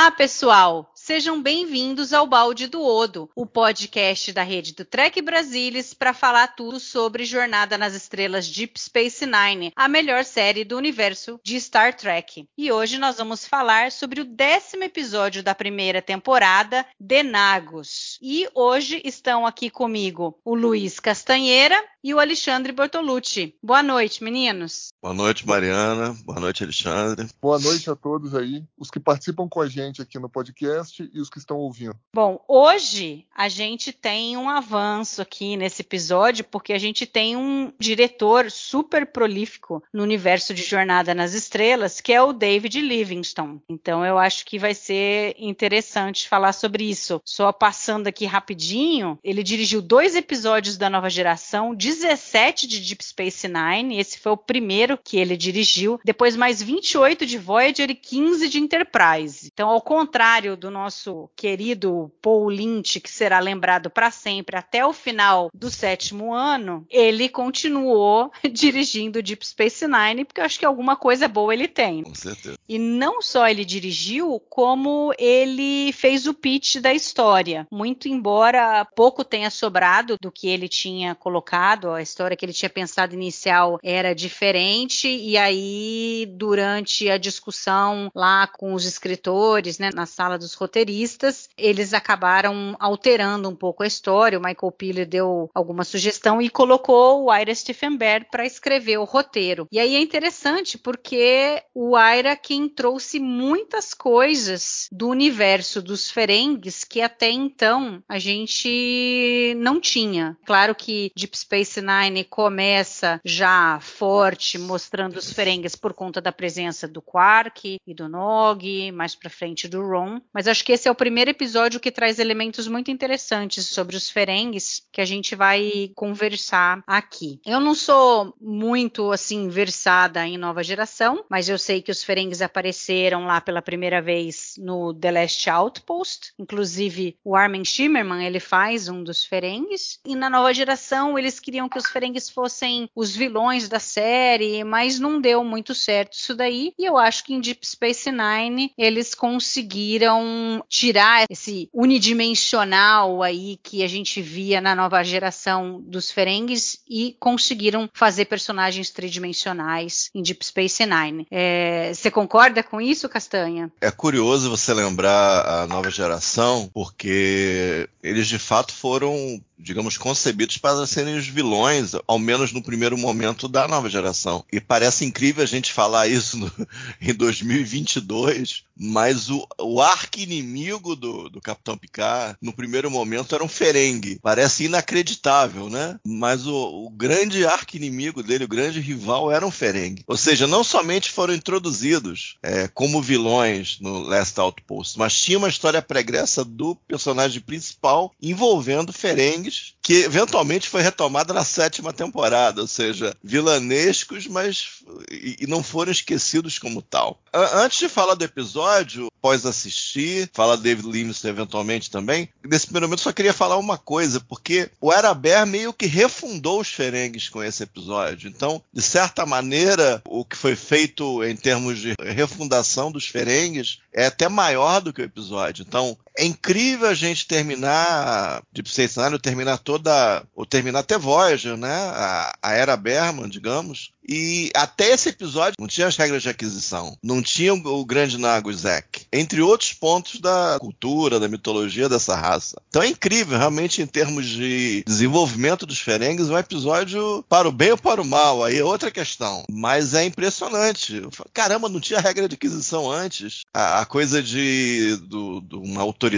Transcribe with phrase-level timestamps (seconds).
[0.00, 0.90] Olá, pessoal!
[0.94, 6.54] Sejam bem-vindos ao Balde do Odo, o podcast da rede do Trek Brasilis para falar
[6.54, 11.94] tudo sobre Jornada nas Estrelas Deep Space Nine, a melhor série do universo de Star
[11.94, 12.48] Trek.
[12.56, 18.18] E hoje nós vamos falar sobre o décimo episódio da primeira temporada, Denagos.
[18.22, 23.54] E hoje estão aqui comigo o Luiz Castanheira e o Alexandre Bortolucci.
[23.62, 24.88] Boa noite, meninos.
[25.02, 26.16] Boa noite, Mariana.
[26.24, 27.28] Boa noite, Alexandre.
[27.40, 31.20] Boa noite a todos aí, os que participam com a gente aqui no podcast e
[31.20, 31.96] os que estão ouvindo.
[32.14, 37.72] Bom, hoje a gente tem um avanço aqui nesse episódio, porque a gente tem um
[37.78, 43.60] diretor super prolífico no universo de Jornada nas Estrelas, que é o David Livingston.
[43.68, 47.20] Então eu acho que vai ser interessante falar sobre isso.
[47.24, 53.48] Só passando aqui rapidinho, ele dirigiu dois episódios da nova geração, 17 de Deep Space
[53.48, 58.48] Nine, esse foi o primeiro que ele dirigiu, depois mais 28 de Voyager e 15
[58.48, 59.50] de Enterprise.
[59.52, 64.92] Então, ao contrário do nosso querido Paul Lynch, que será lembrado para sempre até o
[64.92, 70.96] final do sétimo ano, ele continuou dirigindo Deep Space Nine, porque eu acho que alguma
[70.96, 72.02] coisa boa ele tem.
[72.02, 72.58] Com certeza.
[72.68, 77.66] E não só ele dirigiu, como ele fez o pitch da história.
[77.70, 82.68] Muito embora pouco tenha sobrado do que ele tinha colocado, a história que ele tinha
[82.68, 90.06] pensado inicial era diferente, e aí, durante a discussão lá com os escritores, né, na
[90.06, 94.38] sala dos roteiristas, eles acabaram alterando um pouco a história.
[94.38, 99.04] O Michael Piller deu alguma sugestão e colocou o Ira Stephen Bear para escrever o
[99.04, 99.68] roteiro.
[99.70, 106.84] E aí é interessante porque o Ira quem trouxe muitas coisas do universo dos Ferengues
[106.84, 110.36] que até então a gente não tinha.
[110.44, 116.88] Claro que Deep Space Nine começa já forte, mostrando os Ferengues por conta da presença
[116.88, 120.20] do Quark e do Nog, mais para frente do Ron.
[120.32, 124.10] Mas acho que esse é o primeiro episódio que traz elementos muito interessantes sobre os
[124.10, 127.40] Ferengues que a gente vai conversar aqui.
[127.44, 132.42] Eu não sou muito assim versada em nova geração, mas eu sei que os Ferengues
[132.42, 136.32] apareceram lá pela primeira vez no The Last Outpost.
[136.38, 139.98] Inclusive, o Armin Shimmerman, ele faz um dos Ferengues.
[140.06, 144.98] E na nova geração, eles queriam que os Ferengues fossem os vilões da série, mas
[144.98, 146.72] não deu muito certo isso daí.
[146.78, 153.82] E eu acho que em Deep Space Nine eles conseguiram tirar esse unidimensional aí que
[153.82, 160.44] a gente via na nova geração dos Ferengues e conseguiram fazer personagens tridimensionais em Deep
[160.44, 161.26] Space Nine.
[161.30, 163.70] É, você concorda com isso, Castanha?
[163.80, 170.86] É curioso você lembrar a nova geração, porque eles de fato foram digamos, concebidos para
[170.86, 174.44] serem os vilões, ao menos no primeiro momento da nova geração.
[174.52, 176.50] E parece incrível a gente falar isso no,
[177.00, 183.48] em 2022, mas o, o arqui-inimigo do, do Capitão Picard, no primeiro momento, era um
[183.48, 184.18] Ferengue.
[184.22, 185.98] Parece inacreditável, né?
[186.06, 190.04] Mas o, o grande arqui-inimigo dele, o grande rival, era um Ferengue.
[190.06, 195.48] Ou seja, não somente foram introduzidos é, como vilões no Last Outpost, mas tinha uma
[195.48, 202.68] história pregressa do personagem principal envolvendo Ferengues, que eventualmente foi retomada na sétima temporada, ou
[202.68, 207.20] seja, vilanescos, mas e, não foram esquecidos como tal.
[207.34, 213.00] Antes de falar do episódio, após assistir, fala David Livingston eventualmente também, nesse primeiro momento
[213.00, 217.64] só queria falar uma coisa, porque o Araber meio que refundou os Ferengues com esse
[217.64, 218.28] episódio.
[218.28, 224.06] Então, de certa maneira, o que foi feito em termos de refundação dos Ferengues é
[224.06, 225.64] até maior do que o episódio.
[225.66, 231.56] Então, é incrível a gente terminar Deep Space Nine, terminar toda, ou terminar até Voyager,
[231.56, 231.72] né?
[231.72, 233.90] A, a era Berman, digamos.
[234.06, 238.18] E até esse episódio não tinha as regras de aquisição, não tinha o, o grande
[238.18, 239.06] Nago Zack.
[239.12, 242.60] entre outros pontos da cultura, da mitologia dessa raça.
[242.68, 247.70] Então é incrível, realmente, em termos de desenvolvimento dos Ferengues, um episódio para o bem
[247.70, 249.44] ou para o mal, aí é outra questão.
[249.48, 251.02] Mas é impressionante.
[251.32, 253.42] Caramba, não tinha regra de aquisição antes.
[253.54, 256.09] A, a coisa de, do, de uma autoridade,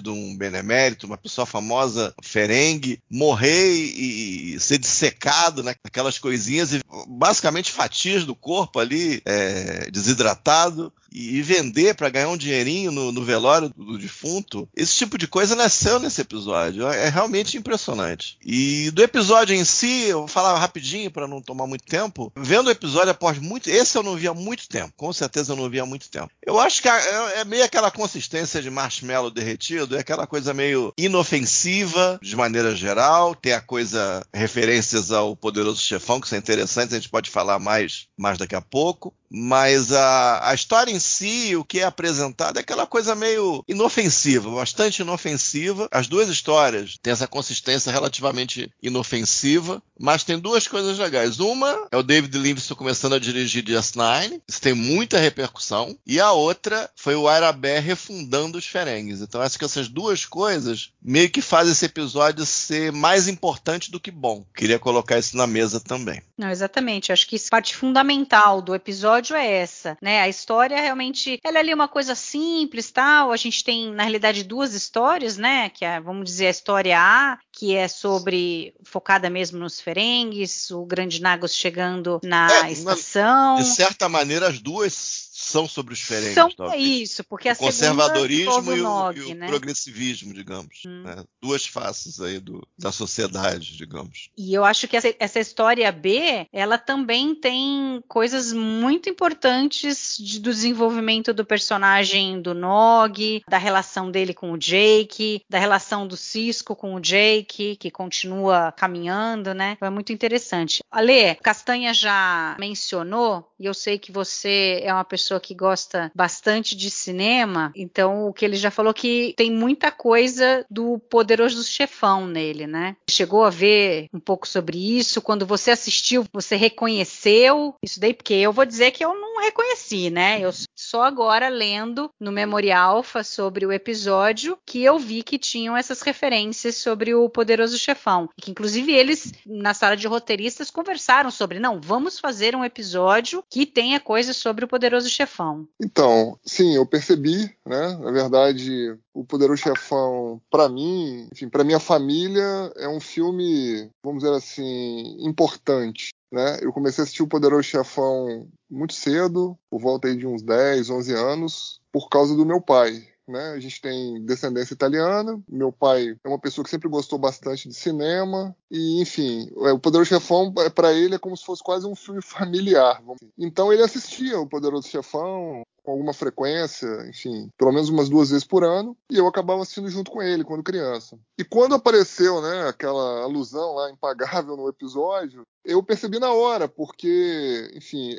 [0.00, 6.72] de um benemérito, uma pessoa famosa, Ferengue, morrer e, e ser dissecado naquelas né, coisinhas
[6.72, 13.12] e basicamente fatias do corpo ali, é, desidratado e vender para ganhar um dinheirinho no,
[13.12, 14.68] no, velório do defunto.
[14.74, 16.86] Esse tipo de coisa nasceu nesse episódio.
[16.88, 18.38] É realmente impressionante.
[18.44, 22.32] E do episódio em si, eu vou falar rapidinho para não tomar muito tempo.
[22.36, 23.68] Vendo o episódio após muito.
[23.68, 24.92] Esse eu não vi há muito tempo.
[24.96, 26.30] Com certeza eu não vi há muito tempo.
[26.44, 30.92] Eu acho que é, é meio aquela consistência de marshmallow derretido, é aquela coisa meio
[30.96, 33.34] inofensiva de maneira geral.
[33.34, 38.06] Tem a coisa, referências ao poderoso chefão, que são interessantes, a gente pode falar mais,
[38.16, 42.60] mais daqui a pouco mas a, a história em si, o que é apresentado, é
[42.60, 45.88] aquela coisa meio inofensiva, bastante inofensiva.
[45.90, 51.40] As duas histórias têm essa consistência relativamente inofensiva, mas tem duas coisas legais.
[51.40, 56.32] Uma é o David Levinson começando a dirigir DS9, isso tem muita repercussão, e a
[56.32, 59.20] outra foi o Arabé refundando os Ferengues.
[59.20, 64.00] Então acho que essas duas coisas meio que fazem esse episódio ser mais importante do
[64.00, 64.44] que bom.
[64.54, 66.22] Queria colocar isso na mesa também.
[66.36, 67.12] Não, exatamente.
[67.12, 70.20] Acho que isso é parte fundamental do episódio é essa, né?
[70.20, 73.32] A história realmente, ela é ali uma coisa simples, tal.
[73.32, 75.70] A gente tem na realidade duas histórias, né?
[75.70, 80.84] Que é, vamos dizer, a história A, que é sobre focada mesmo nos Ferengues, o
[80.84, 83.56] Grande Nagos chegando na é, estação.
[83.56, 86.34] De certa maneira, as duas são sobre os Ferengues.
[86.34, 86.82] São talvez.
[86.82, 89.46] isso, porque o a conservadorismo e o, Nog, e o né?
[89.46, 90.82] progressivismo, digamos.
[90.86, 91.02] Hum.
[91.02, 91.24] Né?
[91.40, 94.30] Duas faces aí do, da sociedade, digamos.
[94.36, 100.40] E eu acho que essa, essa, história B, ela também tem coisas muito importantes de,
[100.40, 106.16] do desenvolvimento do personagem do Nog, da relação dele com o Jake, da relação do
[106.16, 109.74] Cisco com o Jake, que continua caminhando, né?
[109.76, 110.82] Então é muito interessante.
[110.90, 116.10] Ale, Castanha já mencionou, e eu sei que você é uma pessoa pessoa que gosta
[116.14, 121.64] bastante de cinema, então o que ele já falou que tem muita coisa do Poderoso
[121.64, 122.96] Chefão nele, né?
[123.08, 125.22] Chegou a ver um pouco sobre isso.
[125.22, 128.12] Quando você assistiu, você reconheceu isso daí?
[128.12, 130.40] Porque eu vou dizer que eu não reconheci, né?
[130.40, 135.76] Eu só agora lendo no Memorial Alpha sobre o episódio que eu vi que tinham
[135.76, 138.28] essas referências sobre o Poderoso Chefão.
[138.40, 143.66] Que inclusive eles, na sala de roteiristas, conversaram sobre, não, vamos fazer um episódio que
[143.66, 145.68] tenha coisas sobre o Poderoso Chefão Chefão?
[145.80, 147.96] Então, sim, eu percebi, né?
[147.98, 154.22] Na verdade, o Poderoso Chefão, para mim, enfim, para minha família, é um filme, vamos
[154.22, 156.10] dizer assim, importante.
[156.32, 156.58] Né?
[156.60, 160.90] Eu comecei a assistir o Poderoso Chefão muito cedo, por volta aí de uns 10,
[160.90, 163.06] 11 anos, por causa do meu pai.
[163.28, 163.52] Né?
[163.52, 165.40] A gente tem descendência italiana.
[165.48, 168.56] Meu pai é uma pessoa que sempre gostou bastante de cinema.
[168.70, 171.94] E, enfim, é, o Poderoso Chefão, é, para ele, é como se fosse quase um
[171.94, 173.02] filme familiar.
[173.36, 178.44] Então, ele assistia o Poderoso Chefão com alguma frequência, enfim, pelo menos umas duas vezes
[178.44, 181.18] por ano, e eu acabava assistindo junto com ele quando criança.
[181.38, 187.70] E quando apareceu, né, aquela alusão lá impagável no episódio, eu percebi na hora, porque,
[187.74, 188.14] enfim,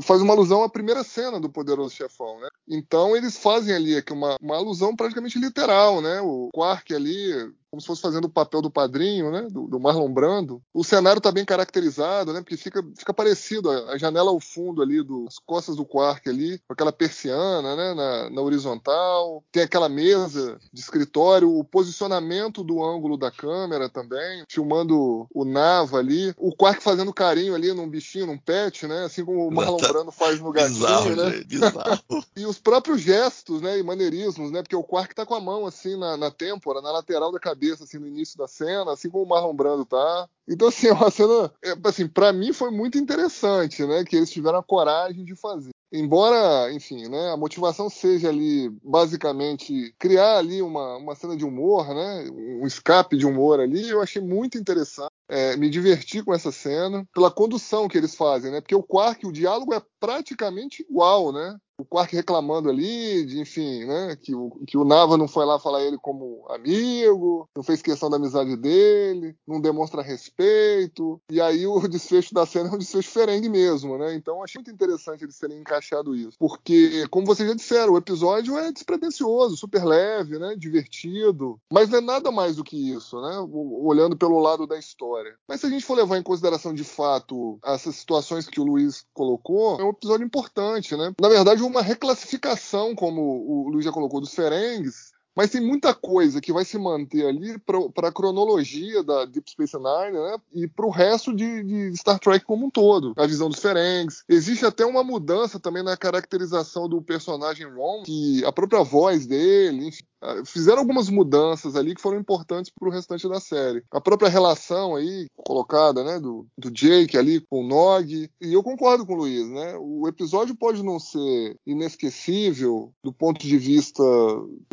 [0.00, 2.48] faz uma alusão à primeira cena do Poderoso Chefão, né?
[2.66, 6.20] Então eles fazem ali aqui uma, uma alusão praticamente literal, né?
[6.22, 9.48] O Quark ali como se fosse fazendo o papel do padrinho, né?
[9.50, 10.62] Do, do Marlon Brando.
[10.74, 12.40] O cenário está bem caracterizado, né?
[12.42, 16.58] Porque fica, fica parecido a, a janela ao fundo ali, das costas do Quark ali,
[16.58, 17.94] com aquela persiana, né?
[17.94, 19.42] Na, na, horizontal.
[19.50, 25.96] Tem aquela mesa de escritório, o posicionamento do ângulo da câmera também, filmando o Nava
[25.96, 26.34] ali.
[26.36, 29.04] O Quark fazendo carinho ali num bichinho, num pet, né?
[29.06, 31.42] Assim como o Marlon Brando faz no gatinho, bizarro, né?
[31.46, 32.02] Bizarro.
[32.36, 33.78] e os próprios gestos, né?
[33.78, 34.60] E maneirismos, né?
[34.60, 37.61] Porque o Quark tá com a mão assim na, na têmpora, na lateral da cabeça
[37.62, 40.28] cabeça assim no início da cena, assim como o Marlon Brando tá.
[40.48, 44.30] Então assim, é uma cena, é, assim, para mim foi muito interessante, né, que eles
[44.30, 45.70] tiveram a coragem de fazer.
[45.94, 51.86] Embora, enfim, né, a motivação seja ali basicamente criar ali uma, uma cena de humor,
[51.94, 55.10] né, um escape de humor ali, eu achei muito interessante.
[55.28, 58.60] É, me diverti com essa cena pela condução que eles fazem, né?
[58.60, 61.56] Porque o Quark, o diálogo é praticamente igual, né?
[61.82, 65.58] o Quark reclamando ali, de, enfim, né, que o, que o Nava não foi lá
[65.58, 71.66] falar ele como amigo, não fez questão da amizade dele, não demonstra respeito, e aí
[71.66, 75.38] o desfecho da cena é um desfecho ferengue mesmo, né, então achei muito interessante eles
[75.38, 80.54] terem encaixado isso, porque, como vocês já disseram, o episódio é despretensioso, super leve, né,
[80.56, 85.34] divertido, mas não é nada mais do que isso, né, olhando pelo lado da história.
[85.48, 89.04] Mas se a gente for levar em consideração de fato essas situações que o Luiz
[89.12, 91.12] colocou, é um episódio importante, né?
[91.20, 96.40] Na verdade, uma reclassificação, como o Luiz já colocou, dos Ferengues, mas tem muita coisa
[96.40, 100.36] que vai se manter ali para a cronologia da Deep Space Nine né?
[100.52, 103.14] e para o resto de, de, Star Trek como um todo.
[103.16, 104.24] A visão dos Ferengs.
[104.28, 109.88] Existe até uma mudança também na caracterização do personagem Ron, que a própria voz dele,
[109.88, 110.04] enfim,
[110.46, 113.82] fizeram algumas mudanças ali que foram importantes para o restante da série.
[113.90, 118.62] A própria relação aí colocada, né, do, do Jake ali com o Nog, e eu
[118.62, 119.76] concordo com o Luiz, né?
[119.78, 124.02] O episódio pode não ser inesquecível do ponto de vista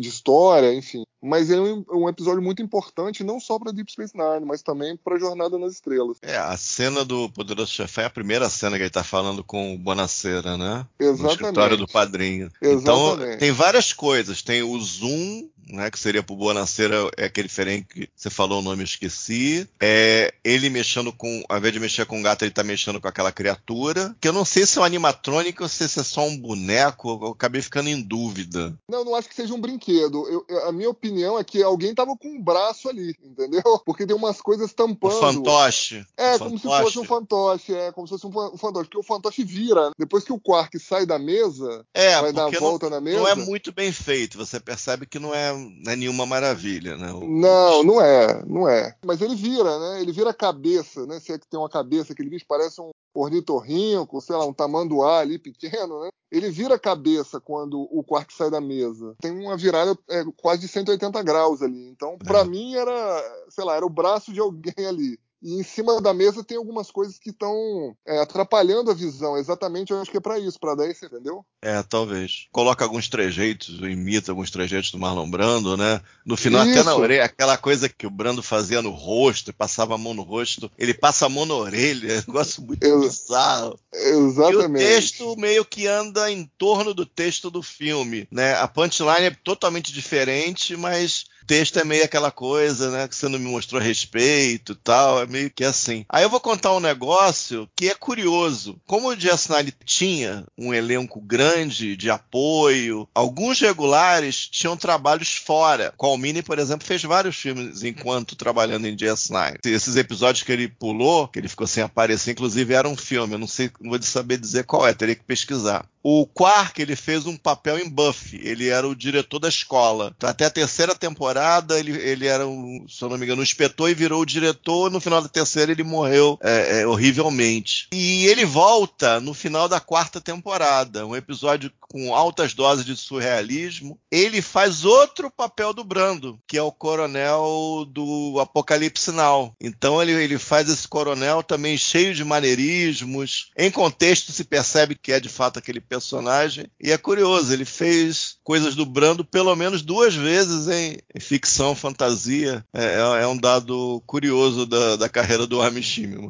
[0.00, 4.16] de história, enfim, mas é um, um, episódio muito importante, não só para Deep Space
[4.16, 6.16] Nine, mas também para Jornada nas Estrelas.
[6.22, 9.74] É, a cena do Poderoso Chefão é a primeira cena que ele está falando com
[9.74, 10.86] o Bonacera, né?
[10.98, 11.22] Exatamente.
[11.22, 12.50] No escritório do padrinho.
[12.60, 12.82] Exatamente.
[12.82, 14.42] Então, tem várias coisas.
[14.42, 18.62] Tem o zoom né, que seria pro Bonacera, é aquele diferente que você falou o
[18.62, 19.68] nome, eu esqueci.
[19.80, 23.08] É ele mexendo com, ao invés de mexer com o gato, ele tá mexendo com
[23.08, 26.36] aquela criatura, que eu não sei se é um animatrônico ou se é só um
[26.36, 28.74] boneco, eu acabei ficando em dúvida.
[28.88, 30.26] Não, não acho que seja um brinquedo.
[30.48, 33.62] Eu, a minha opinião é que alguém tava com um braço ali, entendeu?
[33.84, 35.16] Porque tem umas coisas tampando.
[35.16, 36.06] O fantoche.
[36.16, 36.76] É, o como fantoche.
[36.76, 39.92] se fosse um fantoche, é, como se fosse um fantoche, porque o fantoche vira, né?
[39.98, 43.18] depois que o Quark sai da mesa, é, vai dar a volta não, na mesa.
[43.18, 47.12] Não é muito bem feito, você percebe que não é não é nenhuma maravilha, né?
[47.12, 47.20] O...
[47.26, 48.96] Não, não é, não é.
[49.04, 50.02] Mas ele vira, né?
[50.02, 51.20] Ele vira a cabeça, né?
[51.20, 55.18] Se é que tem uma cabeça, aquele bicho parece um ornitorrinco, sei lá, um tamanduá
[55.20, 56.08] ali pequeno, né?
[56.30, 59.16] Ele vira a cabeça quando o Quark sai da mesa.
[59.20, 61.88] Tem uma virada é, quase de 180 graus ali.
[61.88, 62.44] Então, para é.
[62.44, 65.18] mim, era, sei lá, era o braço de alguém ali.
[65.42, 69.36] E em cima da mesa tem algumas coisas que estão é, atrapalhando a visão.
[69.36, 71.44] Exatamente, eu acho que é para isso, para dar esse, entendeu?
[71.62, 72.46] É, talvez.
[72.52, 76.00] Coloca alguns trejeitos, imita alguns trejeitos do Marlon Brando, né?
[76.24, 76.78] No final, isso.
[76.78, 80.22] até na orelha, aquela coisa que o Brando fazia no rosto, passava a mão no
[80.22, 83.78] rosto, ele passa a mão na orelha, é um negócio muito Ex bizarro.
[83.94, 84.82] Exatamente.
[84.82, 88.54] E o texto meio que anda em torno do texto do filme, né?
[88.54, 93.08] A punchline é totalmente diferente, mas texto é meio aquela coisa, né?
[93.08, 95.22] Que você não me mostrou respeito tal.
[95.22, 96.04] É meio que assim.
[96.08, 98.80] Aí eu vou contar um negócio que é curioso.
[98.86, 105.92] Como o Nine tinha um elenco grande de apoio, alguns regulares tinham trabalhos fora.
[105.96, 109.58] Colmini, por exemplo, fez vários filmes enquanto trabalhando em DS9.
[109.64, 113.34] Esses episódios que ele pulou, que ele ficou sem aparecer, inclusive era um filme.
[113.34, 115.86] Eu não sei, não vou saber dizer qual é, teria que pesquisar.
[116.02, 118.40] O Quark, ele fez um papel em Buffy.
[118.42, 120.14] Ele era o diretor da escola.
[120.22, 123.90] Até a terceira temporada, ele, ele era, um, se eu não me engano, um inspetor
[123.90, 124.90] e virou o diretor.
[124.90, 127.88] No final da terceira, ele morreu é, é, horrivelmente.
[127.92, 131.06] E ele volta no final da quarta temporada.
[131.06, 133.98] Um episódio com altas doses de surrealismo.
[134.10, 139.54] Ele faz outro papel do Brando, que é o coronel do Apocalipse Now.
[139.60, 143.50] Então, ele, ele faz esse coronel também cheio de maneirismos.
[143.56, 146.66] Em contexto, se percebe que é de fato aquele personagem.
[146.80, 151.74] E é curioso, ele fez coisas do Brando pelo menos duas vezes em, em ficção,
[151.74, 152.64] fantasia.
[152.72, 155.80] É, é, é, um dado curioso da, da carreira do Armin.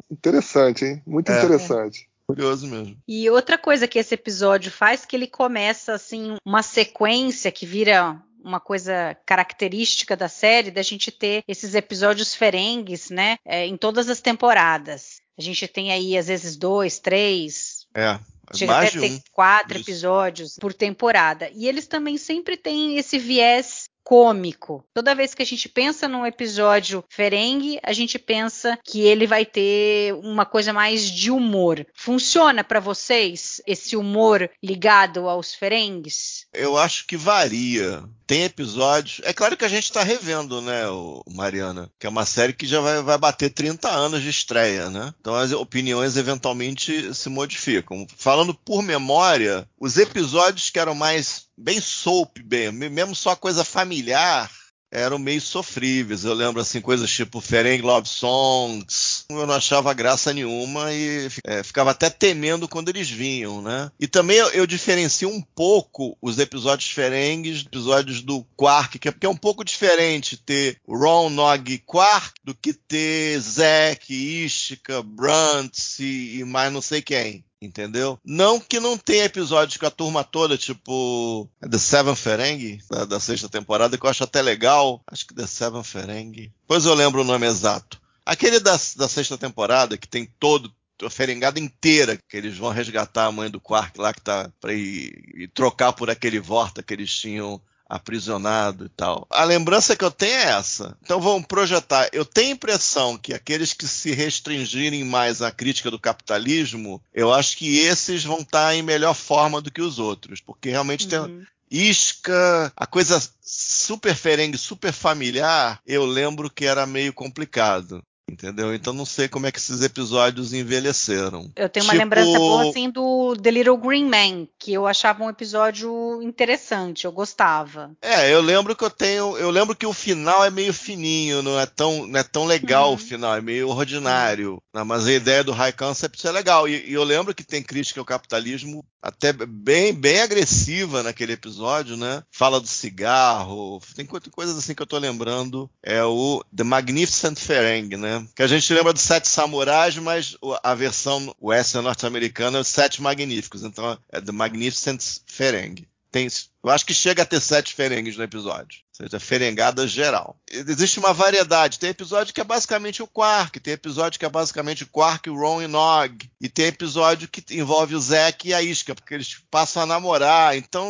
[0.09, 1.01] Interessante, hein?
[1.05, 1.37] Muito é.
[1.37, 2.09] interessante.
[2.25, 2.97] Curioso mesmo.
[3.07, 8.19] E outra coisa que esse episódio faz, que ele começa assim uma sequência que vira
[8.43, 14.09] uma coisa característica da série, da gente ter esses episódios ferengues, né, é, em todas
[14.09, 15.21] as temporadas.
[15.37, 18.17] A gente tem aí às vezes dois, três, é.
[18.53, 19.19] Chega Mais até ter um.
[19.31, 19.89] quatro Isso.
[19.89, 21.49] episódios por temporada.
[21.53, 24.83] E eles também sempre têm esse viés cômico.
[24.93, 29.45] Toda vez que a gente pensa num episódio Ferengue, a gente pensa que ele vai
[29.45, 31.85] ter uma coisa mais de humor.
[31.93, 36.45] Funciona para vocês esse humor ligado aos Ferengues?
[36.53, 38.03] Eu acho que varia.
[38.27, 39.21] Tem episódios.
[39.25, 40.83] É claro que a gente está revendo, né,
[41.27, 41.91] Mariana?
[41.99, 45.13] Que é uma série que já vai, vai bater 30 anos de estreia, né?
[45.19, 48.07] Então as opiniões eventualmente se modificam.
[48.15, 54.49] Falando por memória, os episódios que eram mais bem soap, bem, mesmo só coisa familiar,
[54.91, 56.25] eram meio sofríveis.
[56.25, 59.25] Eu lembro assim coisas tipo Ferenc Love Songs.
[59.29, 63.89] Eu não achava graça nenhuma e é, ficava até temendo quando eles vinham, né?
[63.99, 69.11] E também eu, eu diferencio um pouco os episódios Ferengues, episódios do Quark, que é,
[69.11, 75.01] porque é um pouco diferente ter Ron, Nog e Quark do que ter Zack, Ishika,
[75.01, 78.19] Brunt e, e mais não sei quem entendeu?
[78.25, 83.19] Não que não tenha episódios com a turma toda, tipo The Seven Ferengi, da, da,
[83.19, 85.01] sexta temporada, que eu acho até legal.
[85.07, 86.51] Acho que The Seven Ferengi.
[86.67, 88.01] Pois eu lembro o nome exato.
[88.25, 90.73] Aquele da, da sexta temporada, que tem todo
[91.05, 94.73] a ferengada inteira, que eles vão resgatar a mãe do Quark lá, que tá pra
[94.73, 99.27] ir, ir trocar por aquele Vorta que eles tinham aprisionado e tal.
[99.29, 100.97] A lembrança que eu tenho é essa.
[101.03, 102.07] Então vamos projetar.
[102.13, 107.33] Eu tenho a impressão que aqueles que se restringirem mais à crítica do capitalismo, eu
[107.33, 111.27] acho que esses vão estar em melhor forma do que os outros, porque realmente uhum.
[111.27, 118.03] tem isca, a coisa super ferengue, super familiar, eu lembro que era meio complicado.
[118.31, 118.73] Entendeu?
[118.73, 121.51] Então não sei como é que esses episódios envelheceram.
[121.53, 122.03] Eu tenho uma tipo...
[122.03, 127.11] lembrança boa assim do The Little Green Man, que eu achava um episódio interessante, eu
[127.11, 127.91] gostava.
[128.01, 131.59] É, eu lembro que eu tenho, eu lembro que o final é meio fininho, não
[131.59, 132.95] é tão, não é tão legal uhum.
[132.95, 134.61] o final, é meio ordinário.
[134.73, 134.85] Uhum.
[134.85, 136.69] Mas a ideia do high concept é legal.
[136.69, 141.97] E, e eu lembro que tem crítica ao capitalismo até bem, bem agressiva naquele episódio,
[141.97, 142.23] né?
[142.31, 145.69] Fala do cigarro, tem coisas assim que eu tô lembrando.
[145.81, 148.20] É o The Magnificent Ferengi, né?
[148.35, 153.63] Que a gente lembra dos Sete Samurais, mas a versão western norte-americana é Sete Magníficos.
[153.63, 155.87] Então é The Magnificent Ferengi.
[156.11, 156.27] Tem,
[156.61, 160.37] eu acho que chega a ter sete ferengues no episódio seja, ferengada geral.
[160.49, 161.79] Existe uma variedade.
[161.79, 165.35] Tem episódio que é basicamente o Quark, tem episódio que é basicamente o Quark, o
[165.35, 169.37] Ron e Nog, e tem episódio que envolve o Zack e a Isca, porque eles
[169.49, 170.55] passam a namorar.
[170.55, 170.87] Então,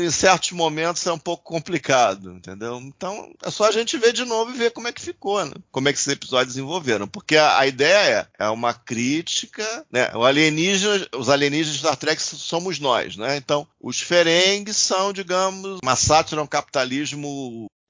[0.00, 2.78] em certos momentos é um pouco complicado, entendeu?
[2.78, 5.52] Então, é só a gente ver de novo e ver como é que ficou, né?
[5.70, 7.06] Como é que esses episódios desenvolveram.
[7.06, 10.10] Porque a, a ideia é, uma crítica, né?
[10.14, 13.36] O alienígena, os alienígenas de Star Trek somos nós, né?
[13.36, 16.97] Então, os Ferengues são, digamos, uma sátira um capitalismo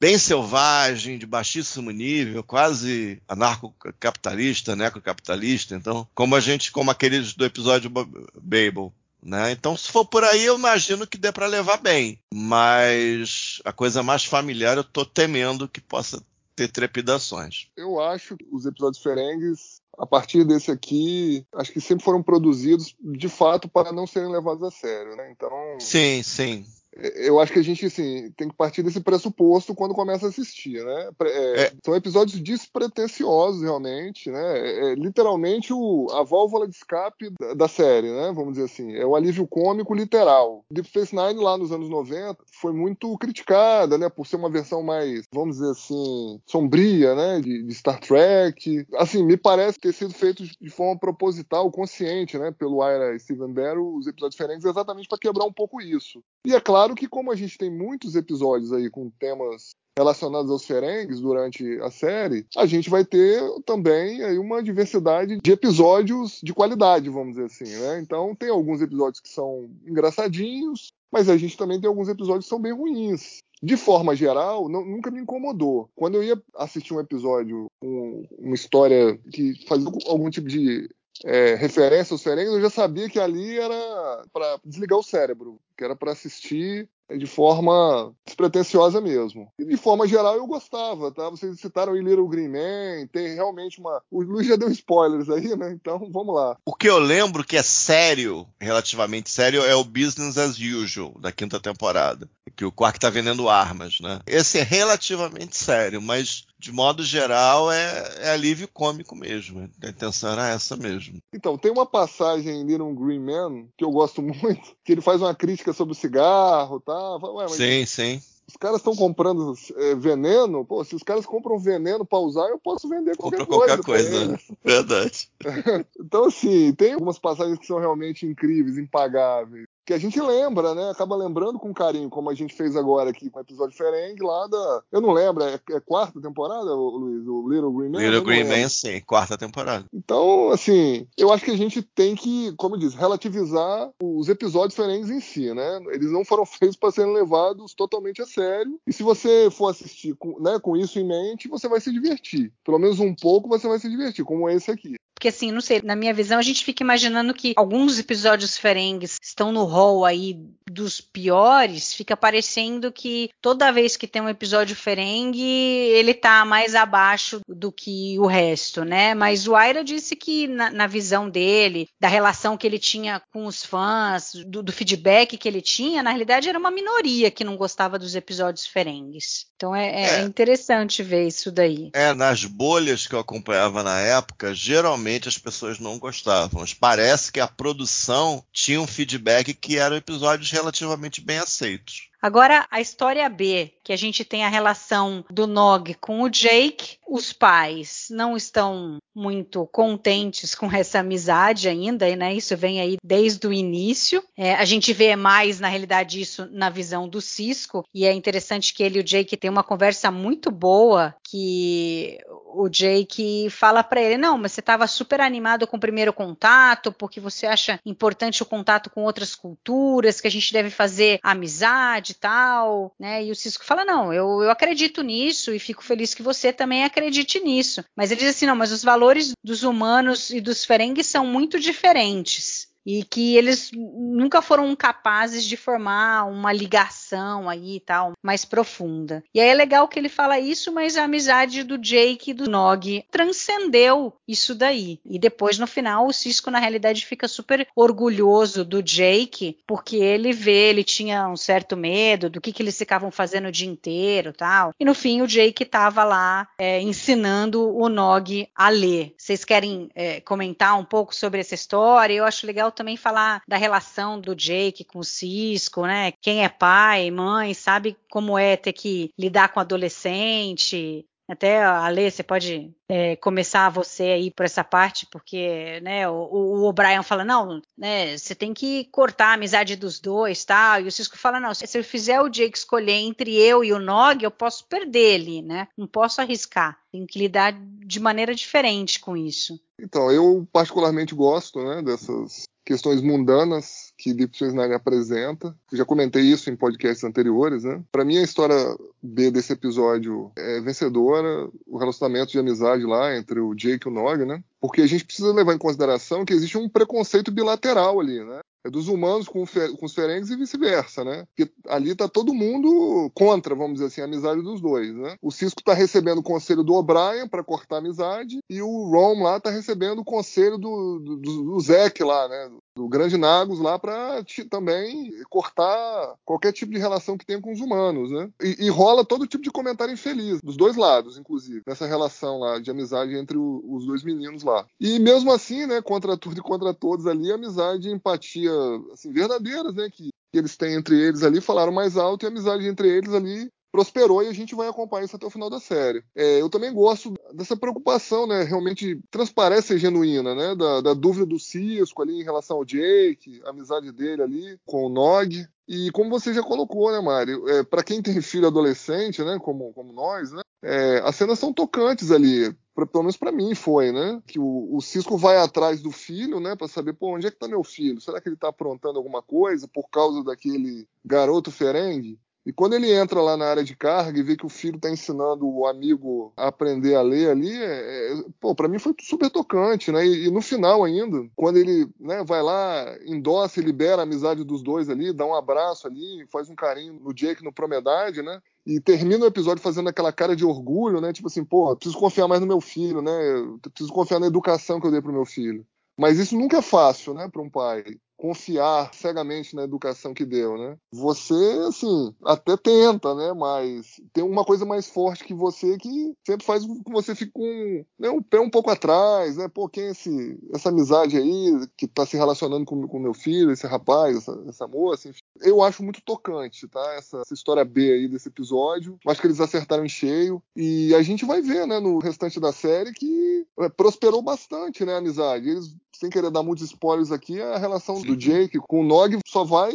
[0.01, 5.75] bem selvagem, de baixíssimo nível, quase anarcocapitalista, necrocapitalista.
[5.75, 8.93] Então, como a gente, como aqueles do episódio Babel.
[9.21, 9.51] Né?
[9.51, 12.21] Então, se for por aí, eu imagino que dê para levar bem.
[12.33, 16.23] Mas a coisa mais familiar, eu estou temendo que possa
[16.55, 17.67] ter trepidações.
[17.77, 22.95] Eu acho que os episódios Ferengues a partir desse aqui, acho que sempre foram produzidos
[23.01, 25.29] de fato para não serem levados a sério, né?
[25.33, 25.51] Então.
[25.81, 26.65] Sim, sim
[26.97, 30.85] eu acho que a gente assim, tem que partir desse pressuposto quando começa a assistir,
[30.85, 31.11] né?
[31.23, 31.73] É, é.
[31.85, 34.59] São episódios despretensiosos, realmente, né?
[34.59, 38.33] É, é, literalmente o, a válvula de escape da, da, série, né?
[38.35, 38.95] Vamos dizer assim.
[38.95, 40.65] É o alívio cômico literal.
[40.71, 44.09] Deep Space Nine, lá nos anos 90, foi muito criticada, né?
[44.09, 47.41] Por ser uma versão mais, vamos dizer assim, sombria, né?
[47.41, 48.87] De, de Star Trek.
[48.97, 52.51] Assim, me parece ter sido feito de forma proposital, consciente, né?
[52.51, 56.23] Pelo Ira Steven Barrow, os episódios diferentes, exatamente para quebrar um pouco isso.
[56.45, 60.65] E é claro que, como a gente tem muitos episódios aí com temas relacionados aos
[60.65, 66.55] Ferengues durante a série, a gente vai ter também aí uma diversidade de episódios de
[66.55, 68.01] qualidade, vamos dizer assim, né?
[68.01, 72.51] Então tem alguns episódios que são engraçadinhos, mas a gente também tem alguns episódios que
[72.51, 73.39] são bem ruins.
[73.61, 75.91] De forma geral, não, nunca me incomodou.
[75.97, 80.89] Quando eu ia assistir um episódio com uma história que fazia algum tipo de
[81.25, 85.85] é, referência aos Ferengues, eu já sabia que ali era para desligar o cérebro, que
[85.85, 89.51] era para assistir de forma despretensiosa mesmo.
[89.59, 91.31] E de forma geral eu gostava, tá?
[91.31, 94.03] Vocês citaram o Little Green Man, tem realmente uma.
[94.11, 95.73] O Luiz já deu spoilers aí, né?
[95.73, 96.57] Então vamos lá.
[96.67, 101.33] O que eu lembro que é sério, relativamente sério, é o Business as Usual, da
[101.33, 102.29] quinta temporada.
[102.55, 104.21] Que o Quark tá vendendo armas, né?
[104.27, 109.71] Esse é relativamente sério, mas de modo geral, é, é, alívio cômico mesmo.
[109.83, 111.19] A intenção era essa mesmo.
[111.33, 115.23] Então, tem uma passagem em Little Green Man que eu gosto muito, que ele faz
[115.23, 117.17] uma crítica sobre o cigarro, tá?
[117.17, 118.23] Ué, sim, sim.
[118.49, 122.59] Os caras estão comprando é, veneno, pô, se os caras compram veneno para usar, eu
[122.59, 123.83] posso vender qualquer Compra coisa.
[123.83, 125.31] Qualquer coisa, verdade.
[126.01, 130.91] então, assim, tem algumas passagens que são realmente incríveis, impagáveis que a gente lembra, né?
[130.91, 134.47] Acaba lembrando com carinho, como a gente fez agora aqui com o episódio Ferengue lá
[134.47, 134.83] da.
[134.93, 137.27] Eu não lembro, é, é quarta temporada, Luiz?
[137.27, 137.99] O Little Green Man?
[137.99, 139.87] Little Green Man, sim, quarta temporada.
[139.91, 145.09] Então, assim, eu acho que a gente tem que, como diz, relativizar os episódios Ferengues
[145.09, 145.81] em si, né?
[145.91, 148.79] Eles não foram feitos para serem levados totalmente a sério.
[148.87, 152.53] E se você for assistir com, né, com isso em mente, você vai se divertir.
[152.63, 154.99] Pelo menos um pouco você vai se divertir, como esse aqui.
[155.19, 159.17] Porque assim, não sei, na minha visão, a gente fica imaginando que alguns episódios Ferengues
[159.21, 160.39] estão no hall aí
[160.71, 166.77] dos piores, fica parecendo que toda vez que tem um episódio Ferengue, ele tá mais
[166.77, 169.13] abaixo do que o resto, né?
[169.13, 173.45] Mas o Aira disse que na, na visão dele, da relação que ele tinha com
[173.47, 177.57] os fãs, do, do, feedback que ele tinha, na realidade era uma minoria que não
[177.57, 179.47] gostava dos episódios Ferengues.
[179.57, 181.91] Então é, é, é interessante ver isso daí.
[181.93, 186.61] É, nas bolhas que eu acompanhava na época, geralmente as pessoas não gostavam.
[186.61, 192.09] Mas parece que a produção tinha um feedback que eram episódios relativamente bem aceitos.
[192.21, 196.99] Agora, a história B, que a gente tem a relação do Nog com o Jake,
[197.07, 202.35] os pais não estão muito contentes com essa amizade ainda, né?
[202.35, 204.23] Isso vem aí desde o início.
[204.37, 208.73] É, a gente vê mais, na realidade, isso na visão do Cisco, e é interessante
[208.73, 212.19] que ele e o Jake têm uma conversa muito boa, que
[212.55, 216.93] o Jake fala para ele: não, mas você estava super animado com o primeiro contato,
[216.93, 222.13] porque você acha importante o contato com outras culturas, que a gente deve fazer amizade
[222.13, 223.25] e tal, né?
[223.25, 226.85] E o Cisco fala: não, eu, eu acredito nisso e fico feliz que você também
[226.85, 227.85] acredite nisso.
[227.97, 229.08] Mas ele diz assim: não, mas os valores
[229.45, 235.59] dos humanos e dos ferengues são muito diferentes e que eles nunca foram capazes de
[235.59, 239.23] formar uma ligação aí e tal mais profunda.
[239.35, 242.49] E aí é legal que ele fala isso, mas a amizade do Jake e do
[242.49, 244.99] Nog transcendeu isso daí.
[245.05, 250.33] E depois no final o Cisco na realidade fica super orgulhoso do Jake, porque ele
[250.33, 254.33] vê, ele tinha um certo medo do que, que eles ficavam fazendo o dia inteiro,
[254.33, 254.73] tal.
[254.81, 259.15] E no fim o Jake estava lá é, ensinando o Nog a ler.
[259.19, 262.15] Vocês querem é, comentar um pouco sobre essa história?
[262.15, 266.13] Eu acho legal também falar da relação do Jake com o Cisco, né?
[266.23, 271.05] Quem é pai, mãe, sabe como é ter que lidar com adolescente.
[271.29, 276.63] Até a Lê, você pode é, começar você aí por essa parte, porque né, o,
[276.65, 280.93] O'Brien fala, não, né, você tem que cortar a amizade dos dois, tal, e o
[280.93, 284.31] Cisco fala, não, se eu fizer o Jake escolher entre eu e o Nog, eu
[284.31, 285.69] posso perder ele, né?
[285.77, 286.79] Não posso arriscar.
[286.91, 289.61] Tem que lidar de maneira diferente com isso.
[289.79, 294.13] Então, eu particularmente gosto né, dessas questões mundanas que
[294.53, 295.57] Nine apresenta.
[295.73, 297.83] já comentei isso em podcasts anteriores, né?
[297.91, 298.55] Para mim a história
[299.03, 303.91] B desse episódio é vencedora, o relacionamento de amizade lá entre o Jake e o
[303.91, 304.45] Nog, né?
[304.61, 308.41] Porque a gente precisa levar em consideração que existe um preconceito bilateral ali, né?
[308.67, 311.25] É dos humanos com, com os ferengues e vice-versa, né?
[311.27, 315.15] Porque ali tá todo mundo contra, vamos dizer assim, a amizade dos dois, né?
[315.23, 319.23] O Cisco tá recebendo o conselho do O'Brien para cortar a amizade e o Rom
[319.23, 322.51] lá tá recebendo o conselho do, do, do Zek lá, né?
[322.79, 327.61] Do Grande Nagus lá para também cortar qualquer tipo de relação que tenha com os
[327.61, 328.31] humanos, né?
[328.41, 332.61] E, e, rola todo tipo de comentário infeliz, dos dois lados, inclusive, nessa relação lá
[332.61, 334.65] de amizade entre o, os dois meninos lá.
[334.81, 338.53] E mesmo assim, né, contra tudo e contra todos ali, amizade e empatia
[338.93, 342.29] assim, verdadeiras, né, que, que eles têm entre eles ali, falaram mais alto e a
[342.29, 345.61] amizade entre eles ali prosperou e a gente vai acompanhar isso até o final da
[345.61, 346.03] série.
[346.15, 348.43] É, eu também gosto dessa preocupação, né?
[348.43, 350.55] Realmente transparece e genuína, né?
[350.55, 354.85] Da, da, dúvida do Cisco ali em relação ao Jake, a amizade dele ali com
[354.85, 355.47] o Nog.
[355.67, 357.47] E como você já colocou, né, Mário?
[357.49, 359.39] É, para quem tem filho adolescente, né?
[359.39, 360.43] Como, como nós, né?
[360.63, 362.55] É, as cenas são tocantes ali
[362.87, 364.23] pelo menos para mim foi, né?
[364.27, 367.39] Que o, o, Cisco vai atrás do filho, né, para saber, pô, onde é que
[367.39, 368.01] tá meu filho?
[368.01, 372.19] Será que ele tá aprontando alguma coisa por causa daquele garoto ferengue?
[372.49, 374.89] E quando ele entra lá na área de carga e vê que o filho está
[374.89, 379.29] ensinando o amigo a aprender a ler ali, é, é, pô, para mim foi super
[379.29, 380.07] tocante, né?
[380.07, 384.45] E, e, no final ainda, quando ele né, vai lá, endossa e libera a amizade
[384.45, 388.41] dos dois ali, dá um abraço ali, faz um carinho no Jake no Promedade, né?
[388.65, 391.13] E termina o episódio fazendo aquela cara de orgulho, né?
[391.13, 393.13] Tipo assim, pô, preciso confiar mais no meu filho, né?
[393.31, 395.67] Eu preciso confiar na educação que eu dei pro meu filho.
[395.99, 397.85] Mas isso nunca é fácil, né, para um pai
[398.19, 400.77] confiar cegamente na educação que deu, né?
[400.93, 401.35] Você,
[401.69, 403.33] assim, até tenta, né?
[403.33, 407.31] Mas tem uma coisa mais forte que você que sempre faz com que você fique
[407.31, 409.49] com né, o pé um pouco atrás, né?
[409.49, 413.53] Pô, quem é esse, essa amizade aí que tá se relacionando com o meu filho,
[413.53, 415.21] esse rapaz, essa, essa moça, enfim.
[415.41, 416.95] Eu acho muito tocante, tá?
[416.95, 418.99] Essa, essa história B aí desse episódio.
[419.07, 420.43] Acho que eles acertaram em cheio.
[420.57, 424.95] E a gente vai ver, né, no restante da série que é, prosperou bastante, né,
[424.95, 425.49] a amizade.
[425.49, 429.43] Eles sem querer dar muitos spoilers aqui, a relação do Jake com o Nog só
[429.43, 429.73] vai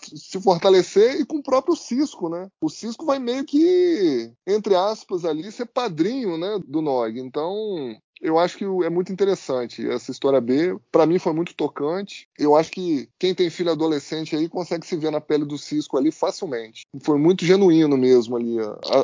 [0.00, 2.48] se fortalecer e com o próprio Cisco, né?
[2.62, 7.20] O Cisco vai meio que, entre aspas, ali ser padrinho, né, do Nog.
[7.20, 10.78] Então, eu acho que é muito interessante essa história B.
[10.90, 12.26] Para mim foi muito tocante.
[12.38, 15.98] Eu acho que quem tem filho adolescente aí consegue se ver na pele do Cisco
[15.98, 16.86] ali facilmente.
[17.02, 18.56] Foi muito genuíno mesmo ali.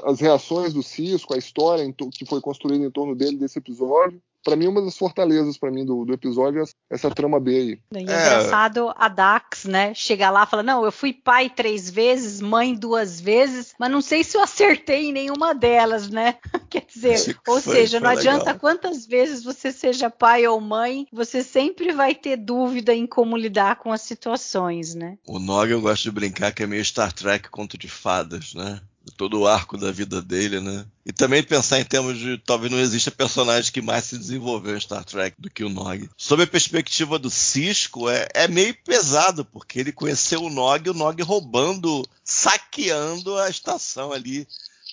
[0.05, 4.57] As reações do Cisco, a história que foi construída em torno dele desse episódio para
[4.57, 7.81] mim, uma das fortalezas para mim do, do episódio é essa trama B aí.
[7.93, 9.95] E é, é engraçado a Dax, né?
[9.95, 14.01] Chegar lá e falar: não, eu fui pai três vezes, mãe duas vezes, mas não
[14.01, 16.37] sei se eu acertei em nenhuma delas, né?
[16.69, 18.35] Quer dizer, ou foi, seja, foi não legal.
[18.35, 23.37] adianta quantas vezes você seja pai ou mãe, você sempre vai ter dúvida em como
[23.37, 25.19] lidar com as situações, né?
[25.27, 28.81] O Nog eu gosto de brincar que é meio Star Trek conto de fadas, né?
[29.17, 30.87] Todo o arco da vida dele, né?
[31.05, 34.81] E também pensar em termos de talvez não exista personagem que mais se desenvolveu em
[34.81, 36.09] Star Trek do que o Nog.
[36.17, 40.95] Sob a perspectiva do Cisco, é, é meio pesado, porque ele conheceu o Nog, o
[40.95, 44.47] Nog roubando, saqueando a estação ali,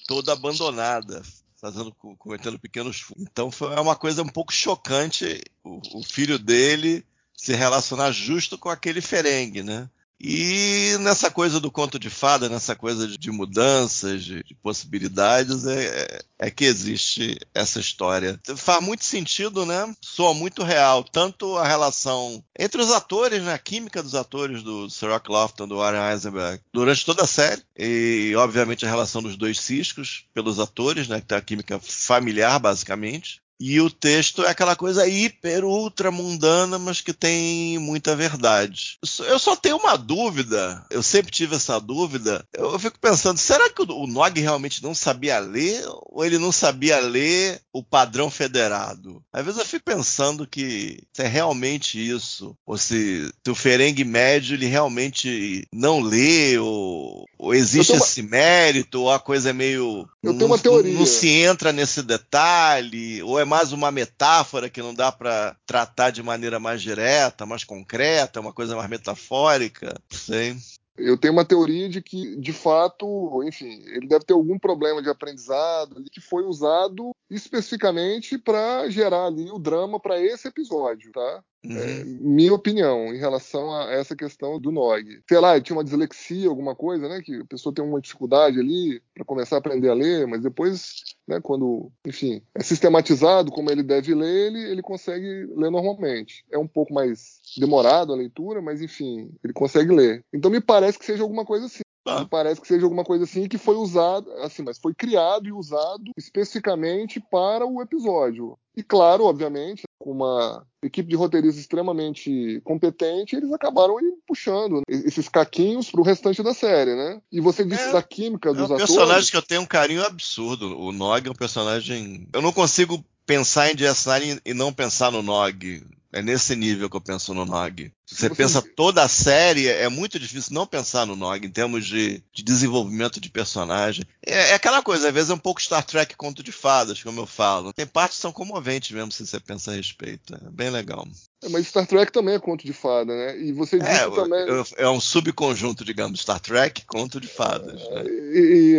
[0.07, 1.21] toda abandonada,
[1.59, 7.53] fazendo, cometendo pequenos Então foi uma coisa um pouco chocante o, o filho dele se
[7.53, 9.89] relacionar justo com aquele Ferengue, né?
[10.19, 16.21] E nessa coisa do conto de fada, nessa coisa de mudanças, de, de possibilidades, é,
[16.37, 18.39] é, que existe essa história.
[18.55, 19.93] Faz muito sentido, né?
[20.01, 21.03] Soa muito real.
[21.03, 23.53] Tanto a relação entre os atores, né?
[23.53, 27.63] A química dos atores do Sir Rock Lofton, do Warren Eisenberg, durante toda a série.
[27.77, 31.21] E, obviamente, a relação dos dois ciscos pelos atores, né?
[31.21, 33.41] Que tem a química familiar, basicamente.
[33.59, 38.97] E o texto é aquela coisa hiper, ultra mundana, mas que tem muita verdade.
[39.27, 42.45] Eu só tenho uma dúvida, eu sempre tive essa dúvida.
[42.53, 45.83] Eu fico pensando, será que o Nog realmente não sabia ler?
[46.05, 49.21] Ou ele não sabia ler o padrão federado?
[49.33, 54.05] Às vezes eu fico pensando que se é realmente isso, ou se, se o Ferengue
[54.05, 58.05] médio ele realmente não lê, ou, ou existe uma...
[58.05, 60.07] esse mérito, ou a coisa é meio.
[60.23, 60.93] Eu tenho uma teoria.
[60.93, 65.57] Não, não se entra nesse detalhe, ou é mais uma metáfora que não dá para
[65.65, 70.55] tratar de maneira mais direta, mais concreta, uma coisa mais metafórica, sei.
[70.95, 75.09] Eu tenho uma teoria de que, de fato, enfim, ele deve ter algum problema de
[75.09, 81.43] aprendizado que foi usado especificamente para gerar ali o drama para esse episódio, tá?
[81.63, 81.77] Uhum.
[81.77, 85.03] É, minha opinião em relação a essa questão do Nog.
[85.27, 87.21] Sei lá, tinha uma dislexia, alguma coisa, né?
[87.21, 91.03] Que a pessoa tem uma dificuldade ali para começar a aprender a ler, mas depois,
[91.27, 96.45] né, quando, enfim, é sistematizado como ele deve ler, ele, ele consegue ler normalmente.
[96.49, 100.23] É um pouco mais demorado a leitura, mas enfim, ele consegue ler.
[100.33, 101.81] Então me parece que seja alguma coisa assim.
[102.19, 105.51] Me parece que seja alguma coisa assim que foi usado, assim, mas foi criado e
[105.51, 108.57] usado especificamente para o episódio.
[108.75, 115.91] E claro, obviamente, com uma equipe de roteiristas extremamente competente, eles acabaram puxando esses caquinhos
[115.91, 117.21] para o restante da série, né?
[117.31, 118.81] E você disse é, da química dos atores.
[118.81, 120.79] É um personagem que eu tenho um carinho absurdo.
[120.79, 122.27] O Nog é um personagem.
[122.31, 125.83] Eu não consigo pensar em DS9 e não pensar no Nog.
[126.11, 127.91] É nesse nível que eu penso no Nog.
[128.05, 131.85] Se você, pensa toda a série, é muito difícil não pensar no Nog em termos
[131.85, 134.03] de, de desenvolvimento de personagem.
[134.25, 137.21] É, é, aquela coisa, às vezes é um pouco Star Trek conto de fadas, como
[137.21, 137.71] eu falo.
[137.73, 140.33] Tem partes que são comoventes mesmo, se você pensa a respeito.
[140.33, 141.07] É bem legal.
[141.41, 143.39] É, mas Star Trek também é conto de fada, né?
[143.39, 144.45] E você disse é, também.
[144.77, 147.81] É um subconjunto, digamos, Star Trek, conto de fadas.
[147.89, 148.03] Né?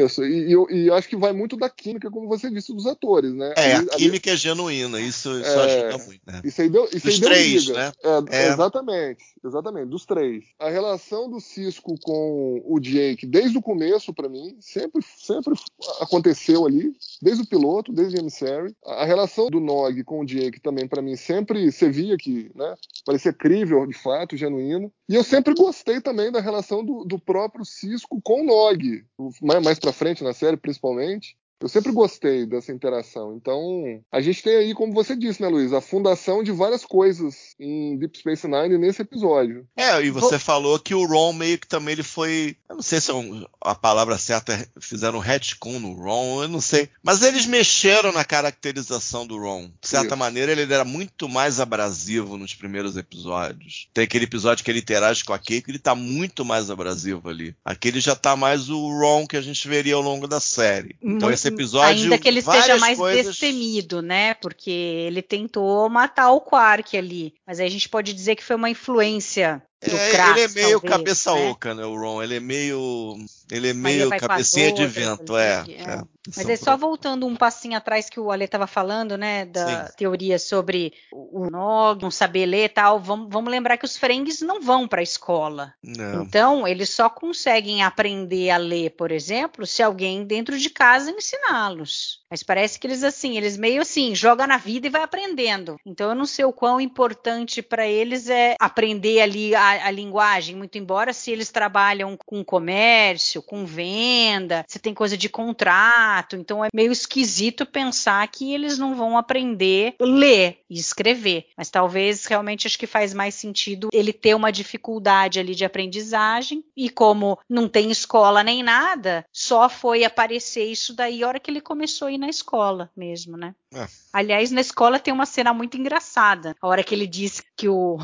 [0.05, 3.35] Isso, e, e, e, acho que vai muito da química, como você disse, dos atores,
[3.35, 3.55] né?
[3.57, 6.40] É, a química é genuína, isso, isso é, ajuda muito, né?
[6.44, 7.75] Isso aí deu, isso Dos aí deu três, liga.
[7.75, 7.92] né?
[8.05, 8.49] É, é.
[8.49, 10.44] Exatamente, exatamente, dos três.
[10.59, 15.55] A relação do Cisco com o Jake, desde o começo, para mim, sempre, sempre
[16.01, 16.92] aconteceu ali,
[17.23, 18.75] desde o piloto, desde o Emissary.
[18.85, 22.74] A relação do Nog com o Jake também, para mim, sempre você via que né?
[23.04, 24.92] Parecia crível, de fato, genuíno.
[25.08, 29.04] E eu sempre gostei também da relação do, do próprio Cisco com o Nog,
[29.42, 31.36] mais, mais para frente na série, principalmente.
[31.61, 33.35] Eu sempre gostei dessa interação.
[33.37, 37.55] Então, a gente tem aí, como você disse, né, Luiz, a fundação de várias coisas
[37.59, 39.66] em Deep Space Nine nesse episódio.
[39.77, 42.57] É, e você falou que o Ron meio que também ele foi.
[42.68, 43.14] Eu não sei se é
[43.61, 46.88] a palavra certa é fizeram um retcon no Ron, eu não sei.
[47.03, 49.70] Mas eles mexeram na caracterização do Ron.
[49.81, 50.16] De certa Isso.
[50.16, 53.88] maneira, ele era muito mais abrasivo nos primeiros episódios.
[53.92, 57.55] Tem aquele episódio que ele interage com a Keiko, ele tá muito mais abrasivo ali.
[57.64, 60.96] Aquele já tá mais o Ron que a gente veria ao longo da série.
[61.03, 62.02] Então, esse episódio.
[62.02, 63.26] Ainda que ele esteja mais coisas...
[63.26, 64.34] destemido, né?
[64.34, 67.34] Porque ele tentou matar o Quark ali.
[67.46, 70.80] Mas aí a gente pode dizer que foi uma influência é, Kratz, Ele é meio
[70.80, 71.50] talvez, cabeça né?
[71.50, 72.22] oca, né, o Ron?
[72.22, 73.16] Ele é meio.
[73.50, 75.64] Ele é meio cabecinha de vento, é.
[75.68, 75.82] é.
[75.82, 76.02] é.
[76.37, 79.46] Mas é só voltando um passinho atrás que o Ale estava falando, né?
[79.46, 79.94] Da Sim.
[79.96, 83.00] teoria sobre o Nog, não saber ler e tal.
[83.00, 85.72] Vamos, vamos lembrar que os Ferengues não vão para a escola.
[85.83, 86.22] Não.
[86.22, 92.20] Então, eles só conseguem aprender a ler, por exemplo, se alguém dentro de casa ensiná-los.
[92.30, 95.76] Mas parece que eles assim, eles meio assim, jogam na vida e vai aprendendo.
[95.85, 100.54] Então eu não sei o quão importante para eles é aprender ali a, a, linguagem,
[100.54, 106.64] muito embora se eles trabalham com comércio, com venda, se tem coisa de contrato, então
[106.64, 111.46] é meio esquisito pensar que eles não vão aprender ler e escrever.
[111.57, 116.64] Mas talvez realmente acho que faz mais sentido ele ter uma dificuldade ali de aprendizagem
[116.77, 121.51] e como não tem escola nem nada, só foi aparecer isso daí a hora que
[121.51, 123.55] ele começou a ir na escola mesmo, né?
[123.75, 123.87] É.
[124.12, 126.57] Aliás, na escola tem uma cena muito engraçada.
[126.61, 127.99] A hora que ele diz que o,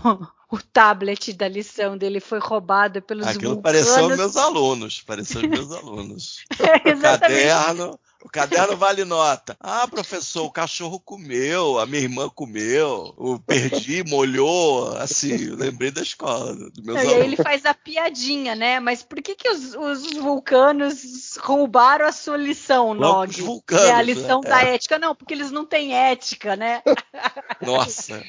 [0.50, 3.62] o tablet da lição dele foi roubado pelos Aquilo vulcanos.
[3.85, 6.44] pareceu meus alunos, pareceu meus alunos.
[6.59, 7.46] É, exatamente.
[7.46, 9.56] caderno, o caderno vale nota.
[9.60, 16.02] Ah, professor, o cachorro comeu, a minha irmã comeu, o perdi, molhou, assim, lembrei da
[16.02, 18.80] escola, dos meus Não, e aí ele faz a piadinha, né?
[18.80, 23.30] Mas por que, que os, os vulcanos roubaram a sua lição, Nog?
[23.30, 24.50] os vulcanos, é a lição né?
[24.50, 24.74] da É.
[24.74, 24.98] ética.
[24.98, 26.82] Não, porque eles não têm ética, né?
[27.62, 28.20] Nossa.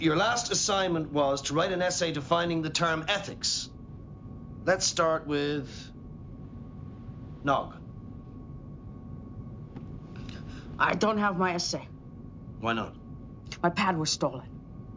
[0.00, 3.70] Your last assignment was to write an essay defining the term ethics.
[4.66, 5.68] Let's start with
[7.44, 7.83] Nog.
[10.78, 11.86] I don't have my essay.
[12.60, 12.94] Why not?
[13.62, 14.48] My pad was stolen.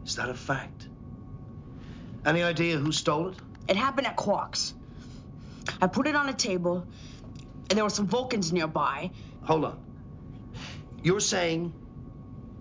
[0.04, 0.88] Is that a fact?
[2.24, 3.36] Any idea who stole it?
[3.68, 4.74] It happened at Quark's.
[5.80, 6.86] I put it on a table,
[7.68, 9.10] and there were some Vulcans nearby.
[9.42, 9.80] Hold on.
[11.02, 11.72] You're saying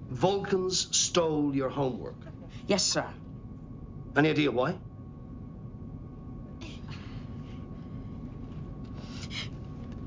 [0.10, 2.16] Vulcans stole your homework.
[2.68, 3.06] Yes, sir.
[4.16, 4.76] Any idea why?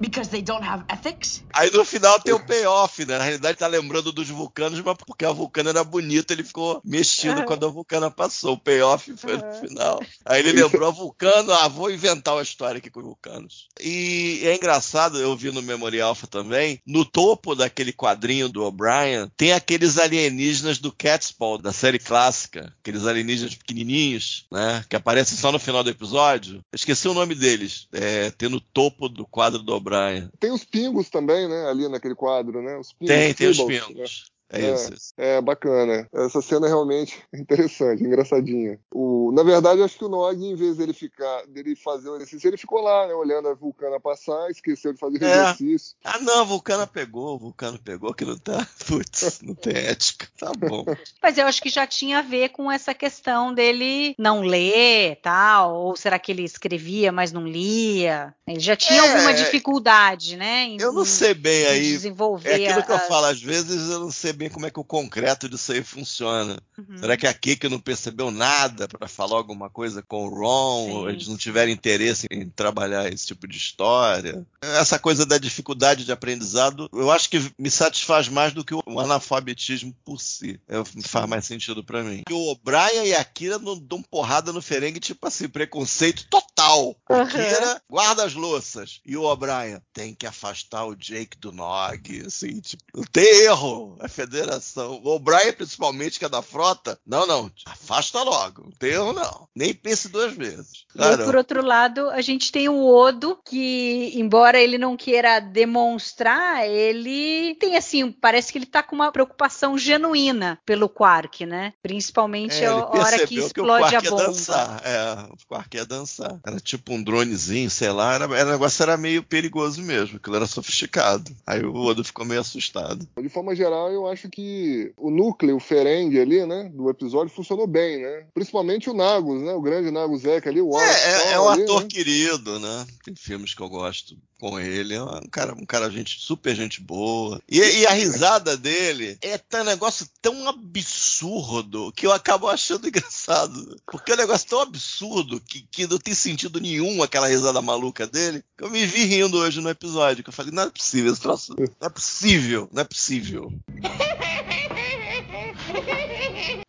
[0.00, 1.44] Because they don't have ethics?
[1.52, 3.18] Aí no final tem o payoff, né?
[3.18, 7.44] Na realidade tá lembrando dos vulcanos, mas porque a vulcana era bonita, ele ficou mexido
[7.44, 8.54] quando a vulcana passou.
[8.54, 10.02] O payoff foi no final.
[10.24, 13.68] Aí ele lembrou a vulcano, ah, vou inventar uma história aqui com os vulcanos.
[13.78, 19.30] E é engraçado, eu vi no Memory Alpha também, no topo daquele quadrinho do O'Brien,
[19.36, 22.72] tem aqueles alienígenas do Catspaw, da série clássica.
[22.80, 24.82] Aqueles alienígenas pequenininhos, né?
[24.88, 26.56] Que aparecem só no final do episódio.
[26.56, 27.86] Eu esqueci o nome deles.
[27.92, 29.89] É, tem no topo do quadro do O'Brien.
[30.38, 31.68] Tem os pingos também, né?
[31.68, 32.76] Ali naquele quadro, né?
[32.76, 34.04] Os pingos, Tem, tem os Feebles, né?
[34.52, 34.72] É, É.
[34.74, 35.12] isso.
[35.16, 36.08] É bacana.
[36.12, 38.78] Essa cena é realmente interessante, engraçadinha.
[38.92, 42.16] O, na verdade, eu acho que o Nog, em vez dele ficar, dele fazer o
[42.16, 45.42] exercício, ele ficou lá, né, olhando a vulcana passar, esqueceu de fazer o É.
[45.44, 45.96] exercício.
[46.04, 48.66] Ah, não, a Vulcana pegou, o Vulcano pegou, que não tá.
[48.86, 50.28] Putz, não tem ética.
[50.38, 50.84] Tá bom.
[51.22, 55.74] Mas eu acho que já tinha a ver com essa questão dele não ler, tal,
[55.76, 58.34] ou será que ele escrevia, mas não lia?
[58.46, 60.64] Ele já tinha É, alguma dificuldade, né?
[60.64, 61.80] em- Eu não sei bem em aí.
[61.92, 64.80] desenvolver É aquilo que eu falo, às vezes eu não sei bem como é que
[64.80, 66.58] o concreto disso aí funciona.
[66.78, 66.96] Uhum.
[66.96, 70.86] Será que a Kiki não percebeu nada pra falar alguma coisa com o Ron?
[70.86, 70.92] Sim.
[70.92, 74.46] Ou eles não tiveram interesse em trabalhar esse tipo de história?
[74.62, 78.82] Essa coisa da dificuldade de aprendizado, eu acho que me satisfaz mais do que o
[78.98, 80.58] analfabetismo por si.
[80.66, 82.22] É, faz mais sentido pra mim.
[82.30, 86.96] O O'Brien e a Kira não dão porrada no Ferengue, tipo assim, preconceito total.
[87.10, 87.26] Aham.
[87.26, 89.00] Kira guarda as louças.
[89.04, 92.22] E o O'Brien tem que afastar o Jake do Nog.
[92.26, 93.98] Assim, tipo, não tem erro.
[94.00, 95.00] A federação.
[95.02, 97.50] O O'Brien, principalmente, que é da frota, não, não.
[97.66, 98.62] Afasta logo.
[98.64, 99.48] Não tem erro, não.
[99.54, 100.86] Nem pense duas vezes.
[100.94, 104.96] E aí, Cara, por outro lado, a gente tem o Odo, que, embora ele não
[104.96, 111.44] queira demonstrar, ele tem assim, parece que ele tá com uma preocupação genuína pelo Quark,
[111.44, 111.72] né?
[111.82, 114.26] Principalmente é, a hora que percebeu que o explode Quark a ia bomba.
[114.26, 114.82] dançar.
[114.84, 116.40] É, o Quark ia dançar.
[116.46, 118.14] Era tipo um dronezinho, sei lá.
[118.14, 120.16] Era, era, o negócio era meio perigoso mesmo.
[120.16, 121.34] Aquilo era sofisticado.
[121.46, 123.08] Aí o Odo ficou meio assustado.
[123.20, 127.66] De forma geral, eu acho que o núcleo, o Ferengue ali, né, do episódio funcionou
[127.66, 128.26] bem, né?
[128.34, 129.52] Principalmente o Nagus, né?
[129.52, 131.88] O grande Nagus Zek ali, o Wallace É, é, é Shawn um ali, ator né?
[131.88, 132.86] querido, né?
[133.04, 134.94] Tem filmes que eu gosto com ele.
[134.94, 137.40] É um cara, um cara gente, super gente boa.
[137.48, 143.80] E, e a risada dele é um negócio tão absurdo que eu acabo achando engraçado.
[143.86, 148.06] Porque é um negócio tão absurdo que, que não tem sentido nenhum aquela risada maluca
[148.06, 148.42] dele.
[148.56, 150.24] Que eu me vi rindo hoje no episódio.
[150.24, 151.54] Que eu falei, não é possível esse troço.
[151.58, 153.52] Não é possível, não é possível.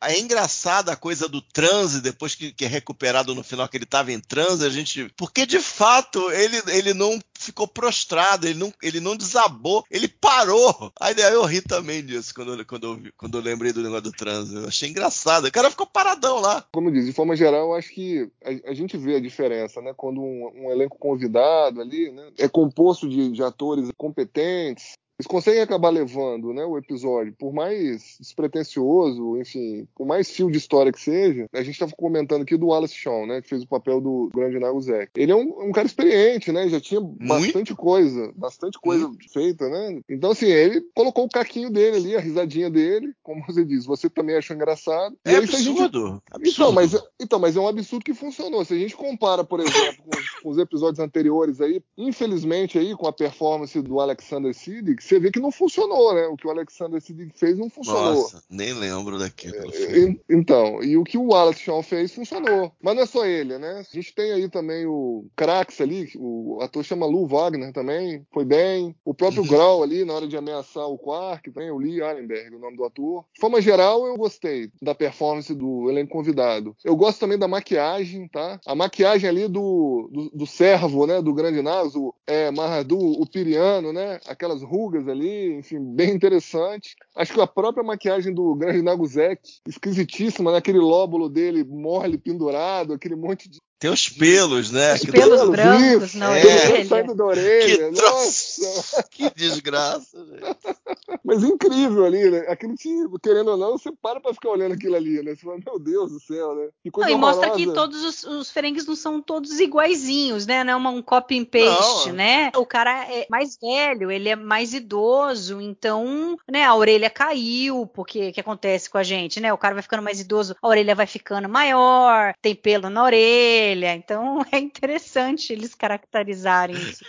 [0.04, 3.84] É engraçada a coisa do transe, depois que, que é recuperado no final, que ele
[3.84, 5.12] estava em transe, a gente.
[5.15, 10.91] Porque de fato ele, ele não ficou prostrado, ele não, ele não desabou, ele parou.
[11.00, 14.56] Aí eu ri também disso quando, quando, eu, quando eu lembrei do negócio do transe.
[14.56, 15.46] Eu achei engraçado.
[15.46, 16.65] O cara ficou paradão lá.
[16.72, 19.94] Como disse, de forma geral, eu acho que a, a gente vê a diferença, né?
[19.96, 25.62] Quando um, um elenco convidado ali, né, é composto de, de atores competentes, eles conseguem
[25.62, 30.99] acabar levando, né, o episódio, por mais despretensioso, enfim, por mais fio de história que
[31.01, 31.47] seja.
[31.53, 34.60] A gente estava comentando aqui do Wallace Shawn, né, que fez o papel do grande
[34.60, 35.12] Nagusek.
[35.15, 36.67] Ele é um, um cara experiente, né?
[36.69, 40.01] Já tinha bastante coisa, bastante coisa feita, né?
[40.10, 44.10] Então, assim, ele colocou o caquinho dele ali, a risadinha dele, como você diz, você
[44.10, 45.15] também achou engraçado.
[45.25, 46.21] É aí, se a gente- absurdo.
[46.31, 46.49] absurdo.
[46.49, 48.63] então mas, então, mas é um absurdo que funcionou.
[48.65, 52.95] Se a gente compara, por exemplo, com, os- com os episódios anteriores aí, infelizmente aí,
[52.95, 56.26] com a performance do Alexander Siddig, você vê que não funcionou, né?
[56.28, 58.13] O que o Alexander Siddig fez não funcionou.
[58.13, 59.56] Nossa, nem lembro daquilo.
[59.93, 62.71] E- Então, e o que o Wallace Shawn fez funcionou.
[62.82, 63.80] Mas não é só ele, né?
[63.80, 68.45] A gente tem aí também o Krax ali, o ator chama Lou Wagner também, foi
[68.45, 68.95] bem.
[69.04, 69.47] O próprio Uhum.
[69.50, 72.86] Grau ali, na hora de ameaçar o Quark, também, o Lee Arenberg, o nome do
[72.86, 73.26] ator.
[73.34, 76.76] De forma geral, eu gostei da performance do elenco convidado.
[76.84, 78.60] Eu gosto também da maquiagem, tá?
[78.65, 81.21] A maquiagem ali do, do, do servo, né?
[81.21, 84.19] Do grande Naso, é, Maradu, o Piriano, né?
[84.28, 86.96] Aquelas rugas ali, enfim, bem interessante.
[87.16, 90.58] Acho que a própria maquiagem do grande Naguzek, esquisitíssima, né?
[90.58, 94.94] Aquele lóbulo dele mole, pendurado, aquele monte de Tem os pelos, né?
[94.94, 96.43] Os Que pelos troço- brancos isso, na É.
[96.45, 96.86] orelha.
[96.86, 97.66] saindo da orelha.
[97.89, 98.62] Que troço!
[98.62, 99.03] Nossa!
[99.10, 100.78] Que desgraça, gente.
[101.26, 102.45] Mas incrível ali, né?
[102.47, 102.88] Aquilo te,
[103.24, 105.34] querendo ou não, você para pra ficar olhando aquilo ali, né?
[105.34, 106.68] Você fala, meu Deus do céu, né?
[106.84, 110.64] Que Não, coisa e mostra que todos os, os ferengues não são todos iguaizinhos, né?
[110.64, 112.16] Não é uma- um copy and paste, Não.
[112.18, 112.51] né?
[112.55, 118.30] O cara é mais velho, ele é mais idoso, então, né, a orelha caiu, porque
[118.30, 119.51] o que acontece com a gente, né?
[119.51, 123.70] O cara vai ficando mais idoso, a orelha vai ficando maior, tem pelo na orelha,
[123.74, 127.03] então é interessante eles caracterizarem isso.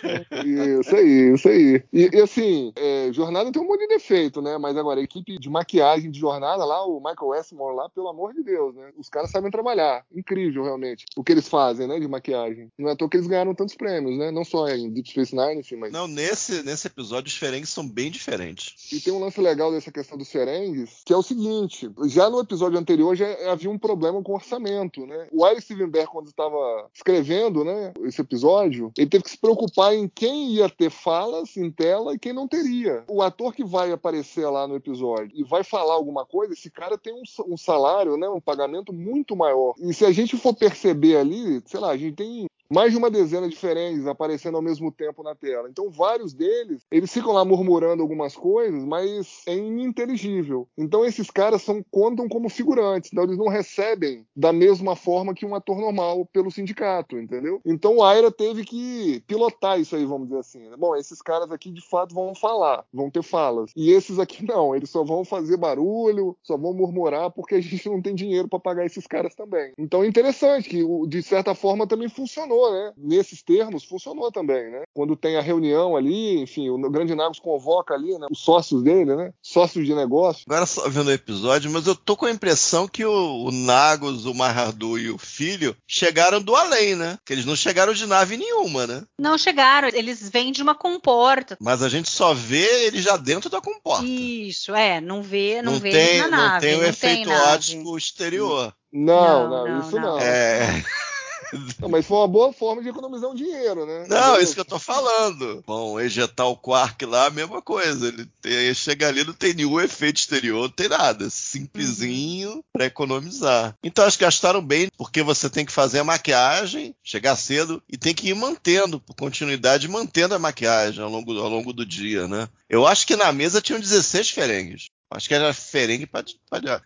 [0.81, 1.83] Isso aí, isso aí.
[1.91, 4.57] E, e, assim, é, Jornada tem um monte de defeito, né?
[4.57, 8.33] Mas agora, a equipe de maquiagem de Jornada lá, o Michael Westmore lá, pelo amor
[8.33, 8.91] de Deus, né?
[8.97, 10.05] Os caras sabem trabalhar.
[10.13, 12.69] Incrível, realmente, o que eles fazem, né, de maquiagem.
[12.77, 14.31] Não é à toa que eles ganharam tantos prêmios, né?
[14.31, 15.91] Não só em Deep Space Nine, enfim, mas...
[15.91, 18.91] Não, nesse, nesse episódio os ferengues são bem diferentes.
[18.91, 22.39] E tem um lance legal dessa questão dos ferengues, que é o seguinte: já no
[22.39, 25.27] episódio anterior já havia um problema com orçamento, né?
[25.31, 26.52] O Ira Stevenberg, quando estava
[26.93, 31.71] escrevendo, né, esse episódio, ele teve que se preocupar em quem ia ter falas em
[31.71, 33.03] tela e quem não teria.
[33.09, 36.97] O ator que vai aparecer lá no episódio e vai falar alguma coisa, esse cara
[36.97, 37.23] tem um,
[37.53, 39.73] um salário, né, um pagamento muito maior.
[39.79, 43.09] E se a gente for perceber ali, sei lá, a gente tem mais de uma
[43.09, 45.69] dezena de ferengues aparecendo ao mesmo tempo na tela.
[45.69, 50.67] Então, vários deles, eles ficam lá murmurando algumas coisas, mas é ininteligível.
[50.77, 55.45] Então, esses caras são, contam como figurantes, então eles não recebem da mesma forma que
[55.45, 57.61] um ator normal pelo sindicato, entendeu?
[57.65, 60.69] Então, o Aira teve que pilotar isso aí, vamos dizer assim.
[60.69, 60.75] né?
[60.77, 63.71] Bom, esses caras aqui, de fato, vão falar, vão ter falas.
[63.75, 67.89] E esses aqui não, eles só vão fazer barulho, só vão murmurar, porque a gente
[67.89, 69.73] não tem dinheiro para pagar esses caras também.
[69.77, 72.93] Então, é interessante que, de certa forma, também funcionou, né?
[72.97, 74.83] Nesses termos, funcionou também, né?
[74.93, 78.27] Quando tem a reunião ali, enfim, o Grande Nagos convoca ali, né?
[78.31, 79.31] Os sócios dele, né?
[79.41, 80.43] Sócios de negócio.
[80.47, 84.25] Agora só vendo o episódio, mas eu tô com a impressão que o, o Nagos,
[84.25, 87.17] o Maradu e o filho chegaram do além, né?
[87.25, 89.03] Que eles não chegaram de nave nenhuma, né?
[89.19, 91.57] Não chegaram, eles vêm de uma comporta.
[91.61, 94.05] Mas a gente só vê eles já dentro da comporta.
[94.05, 96.53] Isso, é, não vê, não, vê tem, na nave.
[96.53, 97.47] não tem o não efeito nave.
[97.49, 98.73] ótico exterior.
[98.91, 100.01] Não, Não, não, não, isso não.
[100.01, 100.19] não.
[100.19, 100.83] É.
[101.79, 104.05] Não, Mas foi uma boa forma de economizar um dinheiro, né?
[104.09, 105.63] Não, isso que eu tô falando.
[105.65, 108.07] Bom, ejetar o Quark lá, a mesma coisa.
[108.07, 111.29] Ele, tem, ele chega ali, não tem nenhum efeito exterior, não tem nada.
[111.29, 113.75] Simplesinho pra economizar.
[113.83, 117.97] Então acho que gastaram bem, porque você tem que fazer a maquiagem, chegar cedo e
[117.97, 122.27] tem que ir mantendo, por continuidade, mantendo a maquiagem ao longo, ao longo do dia,
[122.27, 122.47] né?
[122.69, 124.89] Eu acho que na mesa tinham 16 ferengues.
[125.15, 126.23] Acho que era ferengue pra-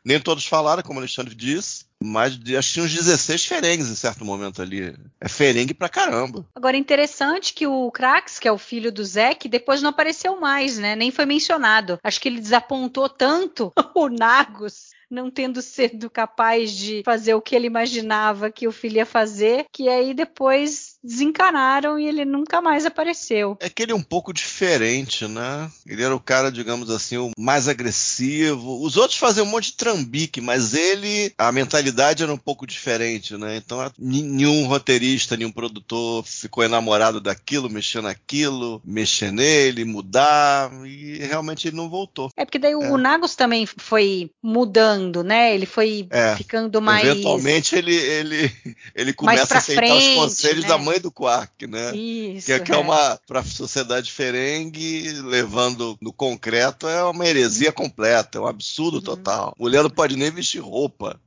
[0.04, 1.86] Nem todos falaram, como o Alexandre disse.
[2.04, 4.96] Mas acho que tinha uns 16 ferengues em certo momento ali.
[5.20, 6.46] É ferengue pra caramba.
[6.56, 10.78] Agora, interessante que o Krax, que é o filho do Zek, depois não apareceu mais,
[10.78, 10.96] né?
[10.96, 12.00] Nem foi mencionado.
[12.04, 17.56] Acho que ele desapontou tanto o Nagus, não tendo sido capaz de fazer o que
[17.56, 22.86] ele imaginava que o filho ia fazer, que aí depois desencanaram e ele nunca mais
[22.86, 23.58] apareceu.
[23.60, 25.70] É que ele é um pouco diferente, né?
[25.86, 28.82] Ele era o cara, digamos assim, o mais agressivo.
[28.84, 33.36] Os outros faziam um monte de trambique, mas ele, a mentalidade era um pouco diferente,
[33.38, 33.56] né?
[33.58, 41.68] Então, nenhum roteirista, nenhum produtor ficou enamorado daquilo, mexer naquilo, mexer nele, mudar, e realmente
[41.68, 42.30] ele não voltou.
[42.36, 42.92] É porque daí o- É.
[42.92, 45.54] o Nagus também foi mudando, né?
[45.56, 46.36] Ele foi É.
[46.36, 47.08] ficando mais.
[47.08, 48.52] Eventualmente ele, ele,
[48.96, 50.70] ele começa a aceitar frente, os conselhos né?
[50.70, 51.96] da mãe do Quark, né?
[51.96, 52.46] Isso.
[52.46, 57.72] Que é, que é uma, para a sociedade ferengue, levando no concreto, é uma heresia
[57.72, 59.54] completa, é um absurdo total.
[59.58, 61.20] Mulher não pode nem vestir roupa.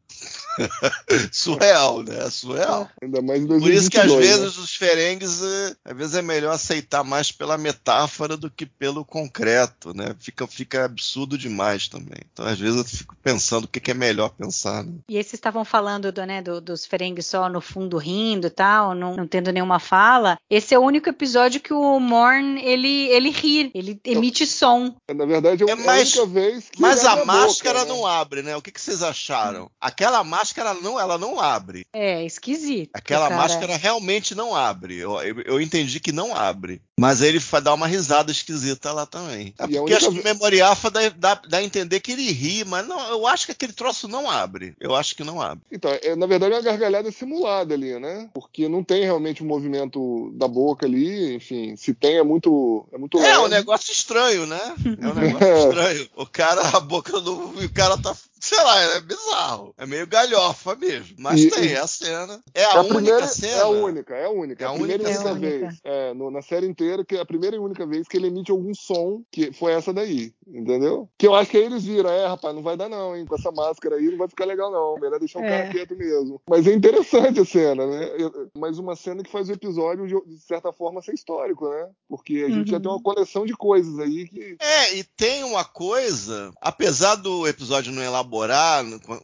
[1.32, 2.28] Surreal, né?
[2.30, 2.88] Surreal.
[3.02, 4.44] Ainda mais em Por isso que às 2022, né?
[4.44, 9.04] vezes os ferengues, eh, às vezes é melhor aceitar mais pela metáfora do que pelo
[9.04, 10.14] concreto, né?
[10.18, 12.20] Fica, fica absurdo demais também.
[12.32, 14.84] Então às vezes eu fico pensando o que, que é melhor pensar.
[14.84, 14.92] Né?
[15.08, 18.94] E esses estavam falando do, né, do- dos ferengues só no fundo rindo e tal,
[18.94, 20.36] não, não tendo nenhuma fala.
[20.48, 24.94] Esse é o único episódio que o Morn ele, ele ri, ele emite som.
[25.14, 27.98] Na verdade, é, É a mais- única vez que Mas a abre máscara boca, né?
[27.98, 28.56] não abre, né?
[28.56, 29.70] O que, que vocês acharam?
[29.80, 31.86] Aquela aquela máscara não, ela não abre.
[31.92, 32.90] É, esquisito.
[32.92, 33.40] Aquela cara.
[33.40, 34.96] máscara realmente não abre.
[34.98, 36.82] Eu, eu, eu entendi que não abre.
[36.98, 39.54] Mas ele vai dar uma risada esquisita lá também.
[39.58, 42.30] É E a porque acho que o Memoriafa dá, dá, dá a entender que ele
[42.30, 44.74] ri, mas não, eu acho que aquele troço não abre.
[44.78, 45.64] Eu acho que não abre.
[45.72, 48.28] Então, é, na verdade é uma gargalhada simulada ali, né?
[48.34, 52.98] Porque não tem realmente um movimento da boca ali, enfim, se tem é muito é
[52.98, 53.54] muito É um leve.
[53.54, 54.60] negócio estranho, né?
[55.00, 55.58] É um negócio É.
[55.68, 56.08] estranho.
[56.16, 57.34] O cara, a boca do.
[57.34, 58.14] O cara tá.
[58.40, 59.74] Sei lá, é bizarro.
[59.76, 61.16] É meio galhofa mesmo.
[61.18, 62.42] Mas E- tem e- a cena.
[62.54, 63.52] É a, É a única primeira, cena.
[63.52, 64.64] é a única, é a única.
[64.64, 65.40] É É a a primeira única e única cena.
[65.68, 65.80] vez.
[65.84, 68.50] É, no- na série inteira, que é a primeira e única vez que ele emite
[68.50, 71.08] algum som, que foi essa daí, entendeu?
[71.18, 73.26] Que eu acho que aí eles viram, é, rapaz, não vai dar não, hein?
[73.26, 74.94] Com essa máscara aí não vai ficar legal não.
[74.98, 75.48] Melhor deixar o É.
[75.48, 76.40] cara quieto mesmo.
[76.48, 78.08] Mas é interessante a cena, né?
[78.56, 81.88] Mas uma cena que faz o episódio, de, de certa forma, ser histórico, né?
[82.08, 82.66] Porque a gente Uhum.
[82.66, 84.56] já tem uma coleção de coisas aí que.
[84.60, 88.29] É, e tem uma coisa, apesar do episódio não elaborar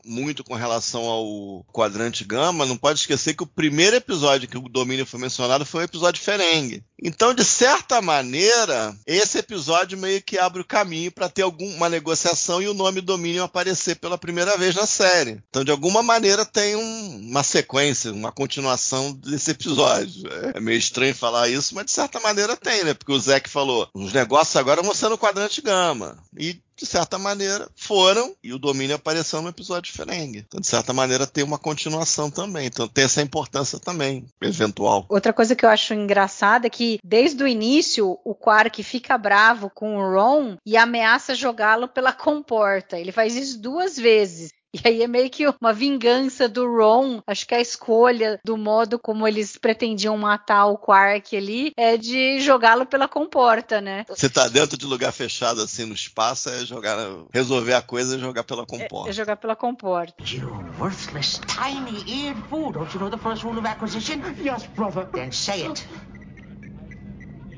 [0.04, 4.68] muito com relação ao quadrante gama, não pode esquecer que o primeiro episódio que o
[4.68, 6.82] domínio foi mencionado foi o episódio Ferengue.
[7.02, 12.60] Então, de certa maneira, esse episódio meio que abre o caminho para ter alguma negociação
[12.62, 15.40] e o nome domínio aparecer pela primeira vez na série.
[15.48, 20.22] Então, de alguma maneira, tem um- uma sequência, uma continuação desse episódio.
[20.54, 22.94] É meio estranho falar isso, mas de certa maneira tem, né?
[22.94, 26.16] Porque o Zeke falou: os negócios agora vão ser no quadrante gama.
[26.38, 30.44] E de certa maneira, foram e o domínio apareceu no episódio de Ferengue.
[30.46, 32.66] Então, de certa maneira, tem uma continuação também.
[32.66, 35.06] Então, tem essa importância também, eventual.
[35.08, 39.70] Outra coisa que eu acho engraçada é que, desde o início, o Quark fica bravo
[39.70, 42.98] com o Ron e ameaça jogá-lo pela comporta.
[42.98, 44.50] Ele faz isso duas vezes.
[44.84, 47.20] E aí é meio que uma vingança do Ron.
[47.26, 52.40] Acho que a escolha do modo como eles pretendiam matar o Quark ali é de
[52.40, 54.04] jogá-lo pela comporta, né?
[54.08, 56.96] Você tá dentro de lugar fechado assim no espaço, é jogar,
[57.32, 59.10] resolver a coisa e jogar pela comporta.
[59.10, 60.14] É jogar pela comporta.
[60.24, 62.72] You worthless, tiny-eared fool.
[62.72, 64.20] Don't you know the first rule of acquisition?
[64.42, 65.06] Yes, brother.
[65.12, 65.86] Then say it.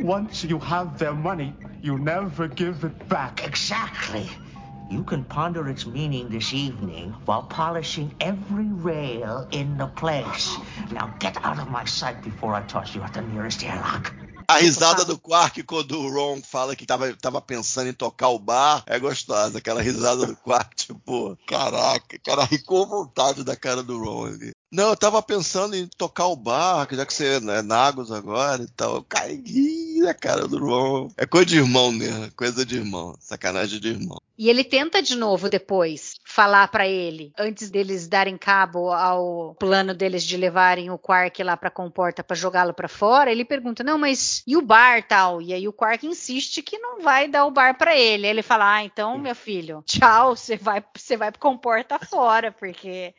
[0.00, 1.52] Once you have their money,
[1.82, 3.44] you never give it back.
[3.44, 4.28] Exactly.
[4.90, 10.56] You can ponder its meaning this evening while polishing every rail in the place.
[10.90, 14.14] Now get out of my sight before I toss you at the nearest airlock.
[14.50, 18.38] A risada do Quark quando o Ron fala que tava, tava pensando em tocar o
[18.38, 19.58] bar é gostosa.
[19.58, 24.52] Aquela risada do Quark, tipo, caraca, cara, ri com vontade da cara do Ron ali.
[24.70, 28.68] Não, eu tava pensando em tocar o barco, já que você é Nagos agora e
[28.68, 28.96] tal.
[28.96, 31.08] Eu caí na cara do Ron.
[31.16, 33.14] É coisa de irmão mesmo, coisa de irmão.
[33.18, 34.20] Sacanagem de irmão.
[34.38, 39.92] E ele tenta de novo depois falar pra ele, antes deles darem cabo ao plano
[39.92, 43.32] deles de levarem o Quark lá pra comporta pra jogá-lo pra fora.
[43.32, 47.00] Ele pergunta: "Não, mas e o bar tal?" E aí o Quark insiste que não
[47.00, 48.26] vai dar o bar pra ele.
[48.26, 52.52] Aí ele fala: "Ah, então, meu filho, tchau, você vai, você vai pro comporta fora,
[52.52, 53.12] porque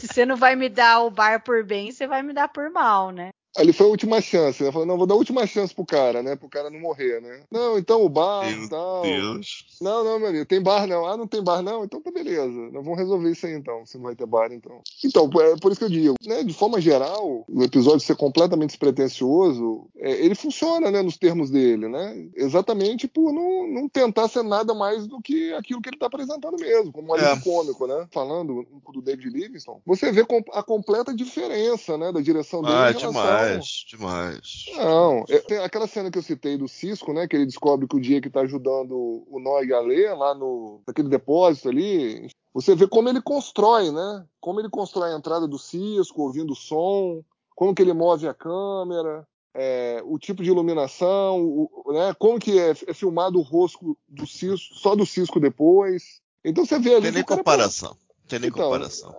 [0.00, 2.70] se você não vai me dar o bar por bem, você vai me dar por
[2.70, 4.70] mal, né?" Ali foi a última chance, né?
[4.70, 6.36] Falou, não, vou dar a última chance pro cara, né?
[6.36, 7.42] Pro cara não morrer, né?
[7.50, 9.02] Não, então o bar Meu tal.
[9.02, 9.66] Deus.
[9.80, 11.04] Não, não, meu amigo, tem bar não.
[11.04, 11.84] Ah, não tem bar não?
[11.84, 12.48] Então tá beleza.
[12.72, 14.80] Nós vamos resolver isso aí então, se não vai ter bar então.
[15.04, 16.44] Então, é por isso que eu digo, né?
[16.44, 21.02] De forma geral, o episódio ser completamente despretensioso, é, ele funciona, né?
[21.02, 22.28] Nos termos dele, né?
[22.36, 26.56] Exatamente por não, não tentar ser nada mais do que aquilo que ele tá apresentando
[26.58, 27.40] mesmo, como um É.
[27.40, 28.06] cômico, né?
[28.12, 32.12] Falando um do David Livingston, você vê a completa diferença, né?
[32.12, 33.39] Da direção dele Ah, em relação demais,
[33.88, 34.64] demais.
[34.76, 37.26] não, é- tem aquela cena que eu citei do Cisco, né?
[37.28, 40.82] Que ele descobre que o dia que tá ajudando o e a Lê lá no
[40.86, 44.24] naquele depósito ali, você vê como ele constrói, né?
[44.40, 47.22] Como ele constrói a entrada do Cisco, ouvindo o som,
[47.54, 52.14] como que ele move a câmera, é, o tipo de iluminação, o- né?
[52.18, 56.20] Como que é, é filmado o rosto do Cisco, só do Cisco depois.
[56.44, 57.96] Então você vê ali Tem nem cara- comparação.
[58.28, 59.14] Tem nem Então, comparação.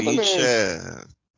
[0.00, 0.78] Lynch é.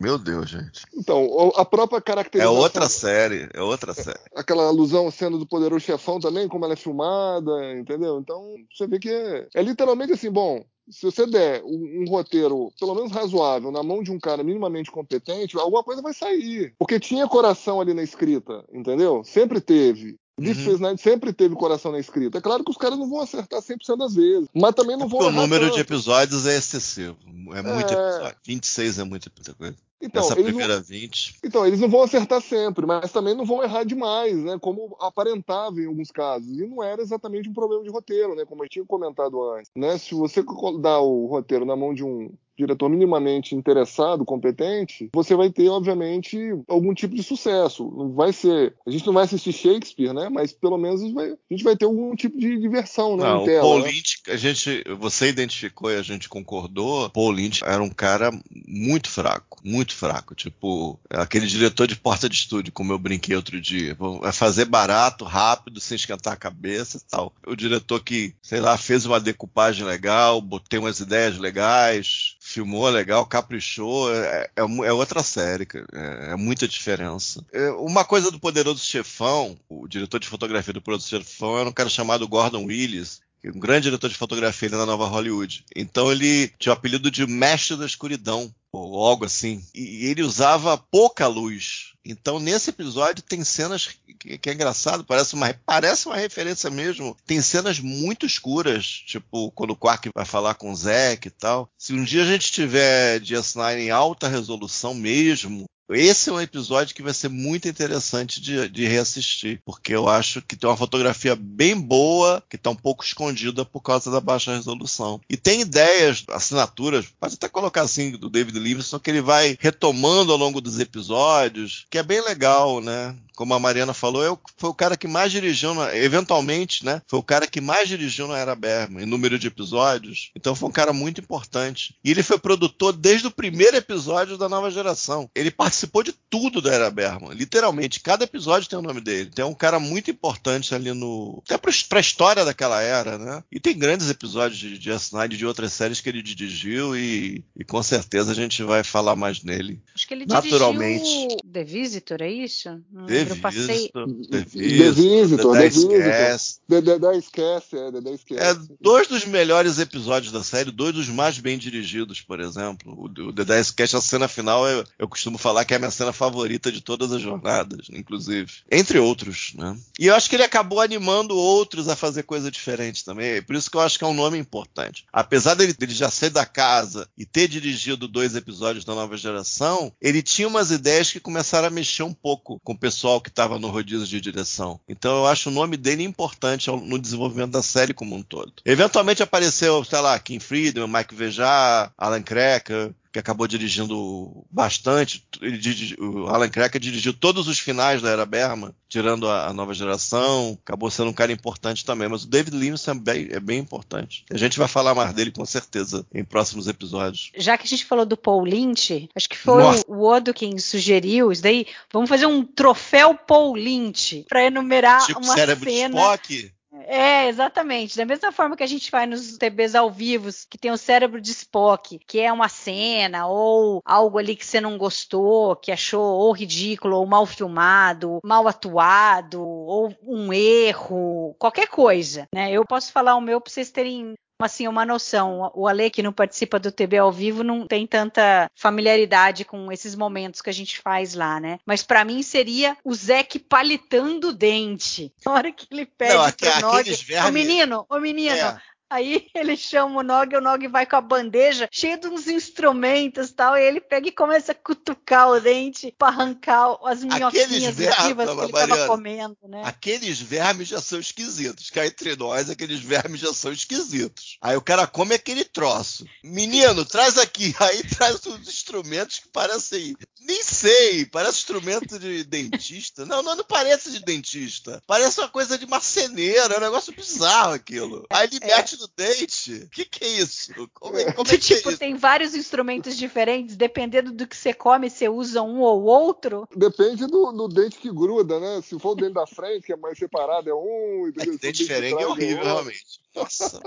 [0.01, 0.85] Meu Deus, gente.
[0.95, 3.49] Então, a própria É caracterização outra série.
[3.55, 4.19] É outra série.
[4.35, 8.19] aquela alusão à cena do Poderoso Chefão também, como ela é filmada, entendeu?
[8.19, 12.73] Então, você vê que é, é literalmente assim, bom, se você der um, um roteiro,
[12.79, 16.75] pelo menos razoável, na mão de um cara minimamente competente, alguma coisa vai sair.
[16.79, 19.23] Porque tinha coração ali na escrita, entendeu?
[19.25, 20.19] Sempre teve.
[20.39, 20.79] Deep Uhum.
[20.79, 22.39] Nine sempre teve coração na escrita.
[22.39, 25.21] É claro que os caras não vão acertar 100% das vezes, mas também não vão
[25.21, 25.81] Porque o número de tanto.
[25.81, 27.17] episódios é excessivo.
[27.55, 28.09] É muito É.
[28.11, 28.37] episódio.
[28.45, 29.77] 26 é muita coisa.
[30.03, 31.37] Então, Essa eles não- primeira 20.
[31.43, 34.59] Então, eles não vão acertar sempre, mas também não vão errar demais, né?
[34.61, 36.47] Como aparentava em alguns casos.
[36.59, 38.45] E não era exatamente um problema de roteiro, né?
[38.45, 39.71] Como eu tinha comentado antes.
[39.75, 39.97] Né?
[39.97, 40.45] Se você
[40.81, 46.39] dá o roteiro na mão de um diretor minimamente interessado, competente, você vai ter, obviamente,
[46.69, 47.91] algum tipo de sucesso.
[47.97, 48.75] Não vai ser.
[48.87, 50.29] A gente não vai assistir Shakespeare, né?
[50.29, 53.25] Mas pelo menos a gente vai, a gente vai ter algum tipo de diversão, né?
[53.25, 53.93] Não, em tela, o Paul né?
[54.29, 57.11] A gente, você identificou e a gente concordou.
[57.11, 58.31] Paul Lynch era um cara
[58.67, 60.35] muito fraco, muito fraco.
[60.35, 63.97] Tipo, aquele diretor de porta de estúdio, como eu brinquei outro dia.
[64.21, 67.33] Vai fazer barato, rápido, sem esquentar a cabeça e tal.
[67.47, 73.27] O diretor que, sei lá, fez uma decupagem legal, botei umas ideias legais, filmou legal,
[73.27, 75.67] caprichou, é, é, é outra série.
[75.93, 77.45] É, é muita diferença.
[77.53, 81.73] É, uma coisa do Poderoso Chefão, o diretor de fotografia do Poderoso Chefão era um
[81.73, 83.21] cara chamado Gordon Willis,
[83.51, 85.65] um grande diretor de fotografia ali na Nova Hollywood.
[85.75, 89.65] Então ele tinha o apelido de Mestre da Escuridão, ou algo assim.
[89.75, 91.93] E ele usava pouca luz.
[92.05, 97.17] Então, nesse episódio, tem cenas que, que, é engraçado, parece uma, parece uma referência mesmo.
[97.27, 101.69] Tem cenas muito escuras, tipo, quando o Quark vai falar com o Zack e tal.
[101.79, 106.95] Se um dia a gente tiver DS9 em alta resolução mesmo, esse é um episódio
[106.95, 111.37] que vai ser muito interessante de, de, reassistir, porque eu acho que tem uma fotografia
[111.37, 115.21] bem boa, que está um pouco escondida por causa da baixa resolução.
[115.29, 120.33] E tem ideias, assinaturas, pode até colocar assim, do David Livingston, que ele vai retomando
[120.33, 123.15] ao longo dos episódios, que é bem legal, né?
[123.37, 127.03] Como a Mariana falou, eu, foi o cara que mais dirigiu, na, eventualmente, né?
[127.09, 130.31] Foi o cara que mais dirigiu na Era Bergman, em número de episódios.
[130.37, 131.97] Então foi um cara muito importante.
[132.05, 135.29] E ele foi produtor desde o primeiro episódio da nova geração.
[135.35, 138.01] Ele participou de tudo da Era Bergman, literalmente.
[138.01, 139.31] Cada episódio tem o nome dele.
[139.35, 141.43] Tem um cara muito importante ali no.
[141.45, 143.43] Até pra, pra história daquela era, né?
[143.51, 147.65] E tem grandes episódios de, de S9 de outras séries que ele dirigiu e, e,
[147.65, 149.81] com certeza a gente vai falar mais nele.
[149.95, 151.05] Acho que ele Naturalmente.
[151.05, 152.69] dirigiu The Visitor, é isso?
[152.91, 153.67] Não The eu passei.
[153.67, 156.03] Visitor, The The Visitor, Visitor, The The Visitor.
[156.03, 156.61] Cast.
[156.69, 158.41] Dedé esquece, é, Dedé esquece.
[158.41, 162.93] É dois dos melhores episódios da série, dois dos mais bem dirigidos, por exemplo.
[162.93, 165.91] O, o The Cast, a cena final, eu, eu costumo falar que é a minha
[165.91, 168.51] cena favorita de todas as jornadas, inclusive.
[168.71, 169.77] Entre outros, né?
[169.99, 173.43] E eu acho que ele acabou animando outros a fazer coisa diferente também.
[173.43, 175.05] Por isso que eu acho que é um nome importante.
[175.13, 179.93] Apesar dele, dele já ser da casa e ter dirigido dois episódios da nova geração,
[180.01, 183.59] ele tinha umas ideias que começaram a mexer um pouco com o pessoal que estava
[183.59, 184.81] no rodízio de direção.
[184.89, 188.53] Então eu acho o nome dele importante no desenvolvimento da série como um todo.
[188.65, 195.25] Eventualmente apareceu, sei lá, Kim Friedman, Mike Vejar, Alan Cracker, que acabou dirigindo bastante.
[195.41, 199.73] Ele o Alan Cracker dirigiu todos os finais da Era Berman, tirando a, a nova
[199.73, 200.59] geração.
[200.65, 202.09] Acabou sendo um cara importante também.
[202.09, 204.25] Mas o David Livingston é bem, é bem importante.
[204.33, 207.31] A gente vai falar mais dele com certeza em próximos episódios.
[207.37, 209.85] Já que a gente falou do Paul Lynch, acho que foi Nossa.
[209.87, 211.69] o Odo quem sugeriu isso daí.
[211.93, 216.01] Vamos fazer um troféu Paul Lynch para enumerar tipo uma cérebro de cena.
[216.01, 216.54] Spock.
[216.87, 217.97] É, exatamente.
[217.97, 221.21] Da mesma forma que a gente faz nos TBs ao vivo, que tem o cérebro
[221.21, 226.03] de Spock, que é uma cena ou algo ali que você não gostou, que achou
[226.03, 232.51] ou ridículo, ou mal filmado, mal atuado, ou um erro, qualquer coisa, né?
[232.53, 235.51] Eu posso falar o meu para vocês terem assim, uma noção.
[235.55, 239.95] O Ale, que não participa do TB ao vivo, não tem tanta familiaridade com esses
[239.95, 241.59] momentos que a gente faz lá, né?
[241.65, 245.13] Mas pra mim seria o Zeke palitando o dente.
[245.25, 248.61] Na hora que ele pede Não, pro ô menino, ô menino, É.
[248.91, 253.31] Aí ele chama o Nog, o Nog vai com a bandeja cheia de uns instrumentos
[253.31, 257.75] e tal, e ele pega e começa a cutucar o dente pra arrancar as minhoquinhas
[257.75, 259.63] vivas que ele Mariana, tava comendo, né?
[259.65, 261.71] Aqueles vermes já são esquisitos.
[261.71, 264.39] Cá entre nós, aqueles vermes já são esquisitos.
[264.41, 266.05] Aí o cara come aquele troço.
[266.23, 267.55] Menino, traz aqui.
[267.61, 269.97] Aí traz uns instrumentos que parecem.
[270.21, 273.05] Nem sei, parece instrumento de dentista.
[273.05, 274.83] Não, não, não parece de dentista.
[274.87, 276.55] Parece uma coisa de marceneiro.
[276.55, 278.07] É um negócio bizarro aquilo.
[278.11, 278.57] Aí ele É.
[278.57, 279.55] mete no dente.
[279.65, 280.53] O que, que é isso?
[280.75, 281.79] Como é, como é Que, que é tipo, isso?
[281.79, 286.49] tem vários instrumentos diferentes, dependendo do que você come, você usa um ou outro.
[286.55, 288.61] Depende do, do dente que gruda, né?
[288.63, 291.13] Se for o dente da frente, que é mais separado, é um.
[291.19, 292.53] É que dente diferente é horrível, outro.
[292.53, 293.04] realmente.
[293.15, 293.61] Nossa.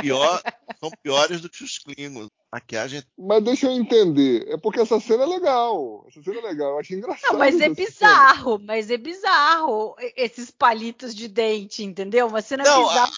[0.00, 0.42] Pior,
[0.78, 2.28] são piores do que os Klingons.
[2.52, 4.44] Maquiagem Mas deixa eu entender.
[4.48, 6.04] É porque essa cena é legal.
[6.08, 6.70] Essa cena é legal.
[6.72, 7.32] Eu achei engraçado.
[7.32, 7.74] Não, mas é essa cena.
[7.86, 12.26] bizarro, mas é bizarro esses palitos de dente, entendeu?
[12.26, 13.12] Uma cena Não, bizarra,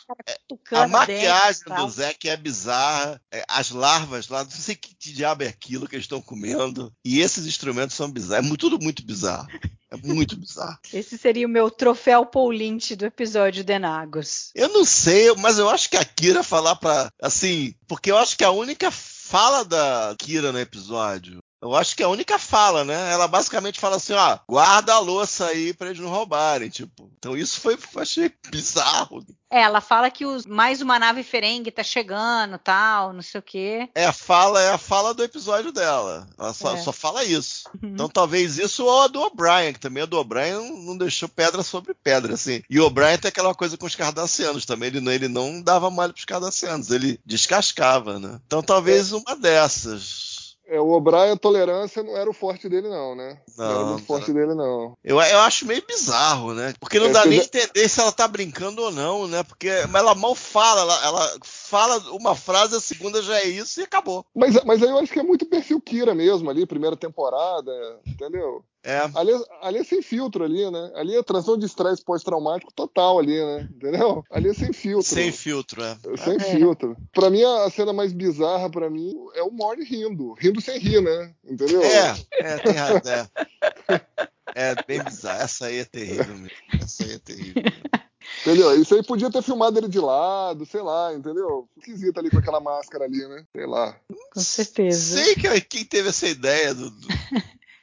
[0.65, 1.87] cara A dente e maquiagem tal.
[1.87, 3.23] do Zack é bizarra.
[3.31, 6.93] É, As larvas lá, não sei que diabo é aquilo que eles estão comendo.
[7.05, 8.51] E esses instrumentos são bizarros.
[8.51, 9.49] É tudo muito bizarro.
[9.93, 10.79] É muito bizarro.
[10.93, 14.51] Esse seria o meu troféu Paul Lynch do episódio Denagos.
[14.55, 17.11] Eu não sei, mas eu acho que a Kira falar pra.
[17.21, 22.03] Assim, porque eu acho que a única fala da Kira no episódio Eu acho que
[22.03, 23.13] é a única fala, né?
[23.13, 27.09] Ela basicamente fala assim, ó, guarda a louça aí pra eles não roubarem, tipo.
[27.19, 29.25] Então isso foi, achei bizarro.
[29.49, 33.43] É, ela fala que os, mais uma nave ferengue tá chegando, tal, não sei o
[33.43, 33.89] quê.
[33.95, 36.27] É a fala, é a fala do episódio dela.
[36.37, 36.79] Ela só, É.
[36.83, 37.69] só fala isso.
[37.81, 37.91] Uhum.
[37.91, 40.55] Então talvez isso ou a do O'Brien, que também a do O'Brien
[40.85, 42.63] não, deixou pedra sobre pedra, assim.
[42.69, 45.91] E o O'Brien tem aquela coisa com os cardassianos também, ele, não- ele não dava
[45.91, 48.41] mole pros cardassianos, ele descascava, né?
[48.47, 50.32] Então talvez uma dessas.
[50.67, 53.41] É, o O'Brien, a tolerância não era o forte dele, não, né?
[53.57, 54.95] Não, era Não, muito forte dele, não.
[55.05, 56.73] Eu, eu acho meio bizarro, né?
[56.81, 59.43] Porque não É, dá nem já- entender se ela tá brincando ou não, né?
[59.43, 63.81] Porque mas ela mal fala, ela, ela fala uma frase, a segunda já é isso
[63.81, 64.25] e acabou.
[64.35, 67.73] Mas, mas aí eu acho que é muito perfil Kira mesmo ali, primeira temporada,
[68.07, 68.65] entendeu?
[68.85, 68.99] É.
[69.15, 70.91] Ali, ali é sem filtro ali, né?
[70.97, 73.69] Ali é transtorno de estresse pós-traumático total ali, né?
[73.75, 74.25] Entendeu?
[74.31, 75.09] Ali é sem filtro.
[75.09, 75.97] Sem filtro, é.
[76.17, 76.97] Sem filtro.
[77.13, 80.33] Pra mim, a cena mais bizarra pra mim é o Morty rindo.
[80.35, 81.33] Rindo sem rir, né?
[81.45, 81.81] Entendeu?
[81.83, 83.29] É, é, tem razão.
[83.89, 84.01] É.
[84.55, 85.43] É bem bizarro.
[85.43, 86.51] Essa aí é terrível mesmo.
[86.81, 87.63] Essa aí é terrível.
[88.41, 88.81] Entendeu?
[88.81, 91.69] Isso aí podia ter filmado ele de lado, sei lá, entendeu?
[91.79, 93.45] Esquisito ali com aquela máscara ali, né?
[93.55, 93.97] Sei lá.
[94.33, 95.23] Com certeza.
[95.23, 96.91] Sei que quem teve essa ideia do.
[96.91, 97.09] do-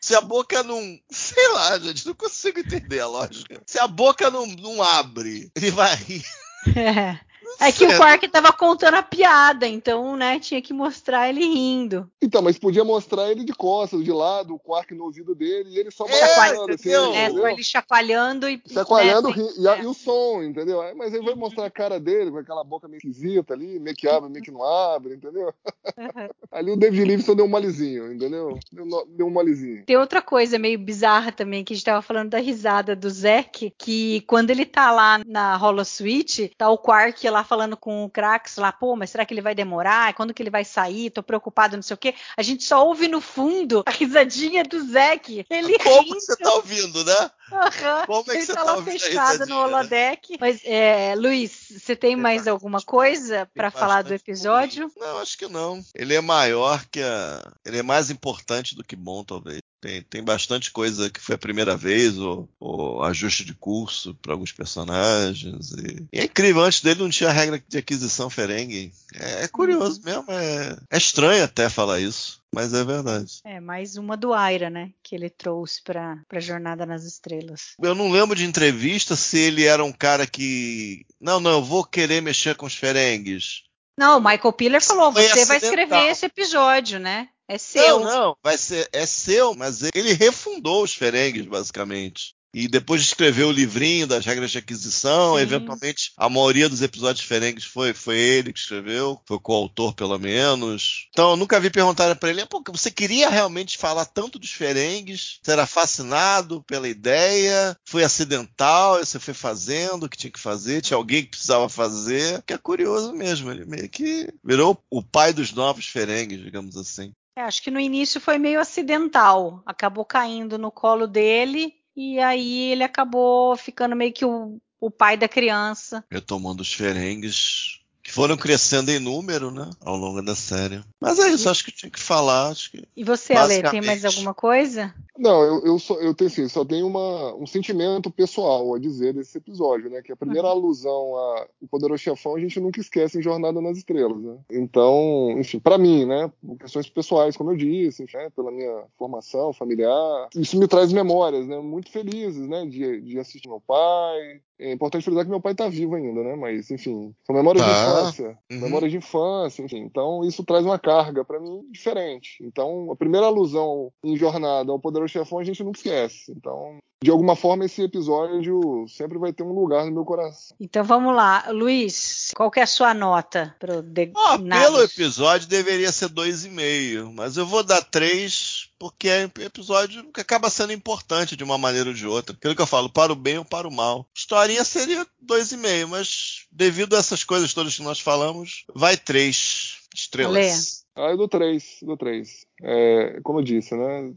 [0.02, 1.00] Se a boca não.
[1.10, 3.62] Sei lá, gente, não consigo entender a lógica.
[3.66, 6.24] Se a boca não, não abre, ele vai rir.
[6.76, 7.18] É.
[7.60, 12.10] É que o Quark tava contando a piada, então, né, tinha que mostrar ele rindo.
[12.22, 15.80] Então, mas podia mostrar ele de costas, de lado, o Quark no ouvido dele, e
[15.80, 16.89] ele só É, balançando, assim?
[16.89, 17.41] É, entendeu?
[17.41, 18.62] com ele chacoalhando e.
[18.70, 20.82] Chacoalhando né, ri- e, e o som, entendeu?
[20.82, 23.95] Aí, Mas aí vai mostrar a cara dele com aquela boca meio esquisita ali, meio
[23.95, 25.54] que abre, meio que não abre, entendeu?
[26.52, 28.60] Ali o David Livingston deu um molezinho, entendeu?
[28.72, 29.84] Deu, deu um molezinho.
[29.86, 33.74] Tem outra coisa meio bizarra também, que a gente tava falando da risada do Zack,
[33.78, 38.58] que quando ele tá lá na Holosuite, tá o Quark lá falando com o Krax
[38.58, 40.14] lá, pô, mas será que ele vai demorar?
[40.14, 41.10] Quando que ele vai sair?
[41.10, 42.16] Tô preocupado, não sei o quê.
[42.36, 45.46] A gente só ouve no fundo a risadinha do Zack.
[45.50, 46.22] Ele Como rindo.
[46.22, 47.32] você tá ouvindo, né?
[47.52, 48.06] Aham.
[48.06, 49.56] Como é que ele você tá tá lá fechado no né?
[49.56, 50.38] holodeck.
[50.40, 54.92] Mas, é, Luiz, você tem mais bastante alguma coisa pra Tem falar do episódio?
[54.98, 55.82] Não, acho que não.
[55.96, 57.52] Ele é maior que a.
[57.66, 59.62] Ele é mais importante do que bom, talvez.
[59.82, 64.34] Tem, tem bastante coisa que foi a primeira vez, ou, ou ajuste de curso para
[64.34, 65.72] alguns personagens.
[65.72, 66.08] E...
[66.12, 68.92] e é incrível, antes dele não tinha regra de aquisição Ferengue.
[69.14, 73.40] É, é curioso mesmo, é, é estranho até falar isso, mas é verdade.
[73.46, 74.92] É, mais uma do Aira, né?
[75.02, 77.76] Que ele trouxe pra, pra Jornada nas Estrelas.
[77.82, 81.06] Eu não lembro de entrevista se ele era um cara que.
[81.22, 83.64] Não, não, eu vou querer mexer com os Ferengues.
[83.98, 85.70] Não, o Michael Piller falou: Foi você vai acidental.
[85.70, 87.30] escrever esse episódio, né?
[87.50, 88.00] É seu.
[88.00, 92.36] Não, não, vai ser, é seu, mas ele refundou os Ferengues, basicamente.
[92.54, 95.41] E depois de escrever o livrinho das regras de aquisição, Sim.
[95.41, 101.08] eventualmente a maioria dos episódios Ferengues foi, foi ele que escreveu, foi coautor pelo menos.
[101.10, 105.39] Então eu nunca vi perguntar pra ele, pô, você queria realmente falar tanto dos Ferengues?
[105.43, 107.78] Você era fascinado pela ideia?
[107.86, 108.97] Foi acidental?
[108.97, 110.82] Você foi fazendo o que tinha que fazer?
[110.82, 112.41] Tinha alguém que precisava fazer?
[112.43, 117.12] Que é curioso mesmo, ele meio que virou o pai dos novos Ferengues, digamos assim.
[117.36, 119.62] É, acho que no início foi meio acidental.
[119.66, 125.18] Acabou caindo no colo dele e aí ele acabou ficando meio que o, o pai
[125.18, 126.06] da criança.
[126.10, 127.79] retomando os Ferengues,
[128.10, 130.82] que foram crescendo em número, né, ao longo da série.
[130.99, 133.86] Mas é isso, acho que tinha que falar, acho que E você, Ale, tem Basicamente.
[133.86, 134.93] mais alguma coisa?
[135.16, 139.14] Não, eu, eu, só, eu tenho assim, só tenho uma, um sentimento pessoal a dizer
[139.14, 140.01] desse episódio, né?
[140.01, 143.78] Que a primeira alusão a o Poderoso Chefão a gente nunca esquece em Jornada nas
[143.78, 144.38] Estrelas, né?
[144.49, 146.32] Então, enfim, pra mim, né?
[146.41, 150.91] Por questões pessoais, como eu disse, enfim, né, pela minha formação familiar, isso me traz
[150.91, 151.60] memórias, né?
[151.60, 152.66] Muito felizes, né?
[152.66, 154.41] De, de assistir meu pai.
[154.60, 156.36] É importante frisar que meu pai tá vivo ainda, né?
[156.36, 157.82] Mas, enfim, são memórias de Tá.
[157.82, 158.38] infância.
[158.51, 158.60] Uhum.
[158.60, 159.78] Memórias de infância, enfim.
[159.80, 162.38] Então, isso traz uma carga pra mim diferente.
[162.41, 166.34] Então, a primeira alusão em Jornada ao Poderoso Chefão a gente nunca esquece.
[166.36, 170.56] Então, de alguma forma, esse episódio sempre vai ter um lugar no meu coração.
[170.60, 171.45] Então vamos lá.
[171.50, 174.66] Luiz, qual que é a sua nota pro The Ah, Naves?
[174.66, 180.20] pelo episódio deveria ser 2,5, mas eu vou dar 3 porque é um episódio que
[180.20, 182.36] acaba sendo importante de uma maneira ou de outra.
[182.36, 184.06] Aquilo que eu falo, para o bem ou para o mal.
[184.16, 190.84] Historinha seria 2,5, mas devido a essas coisas todas que nós falamos, vai 3 estrelas.
[190.95, 192.45] Ah, eu dou três, dou três.
[192.62, 194.12] É, como eu disse, né?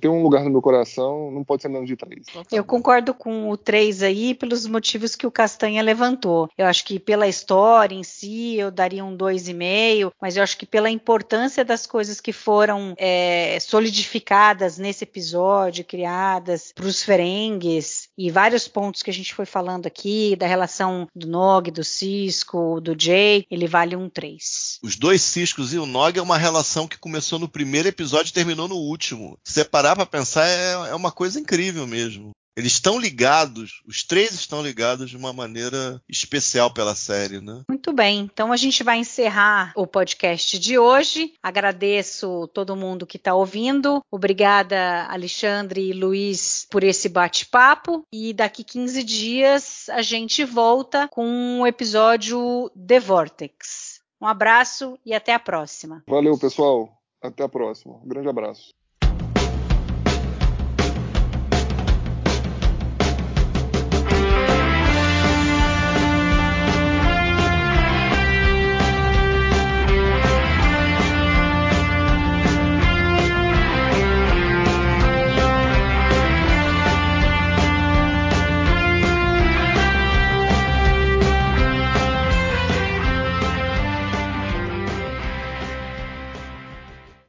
[0.00, 2.26] Tem, um lugar no meu coração, não pode ser menos de três.
[2.52, 6.48] Eu concordo com o 3 aí pelos motivos que o Castanha levantou.
[6.56, 10.66] Eu acho que pela história em si eu daria um 2,5, mas eu acho que
[10.66, 18.30] pela importância das coisas que foram é, solidificadas nesse episódio, criadas para os Ferengues e
[18.30, 22.94] vários pontos que a gente foi falando aqui, da relação do Nog, do Cisco, do
[22.98, 24.78] Jay, ele vale um 3.
[24.82, 28.32] Os dois ciscos e o Nog é uma relação que começou no primeiro primeiro episódio
[28.32, 29.38] terminou no último.
[29.44, 32.30] Se parar pra pensar, é, é uma coisa incrível mesmo.
[32.56, 37.60] Eles estão ligados, os três estão ligados de uma maneira especial pela série, né?
[37.68, 41.34] Muito bem, então a gente vai encerrar o podcast de hoje.
[41.42, 44.00] Agradeço todo mundo que está ouvindo.
[44.10, 48.04] Obrigada, Alexandre e Luiz, por esse bate-papo.
[48.10, 54.00] E daqui 15 dias a gente volta com um episódio The Vortex.
[54.18, 56.02] Um abraço e até a próxima.
[56.08, 56.95] Valeu, pessoal.
[57.20, 57.96] Até a próxima.
[57.96, 58.74] Um grande abraço.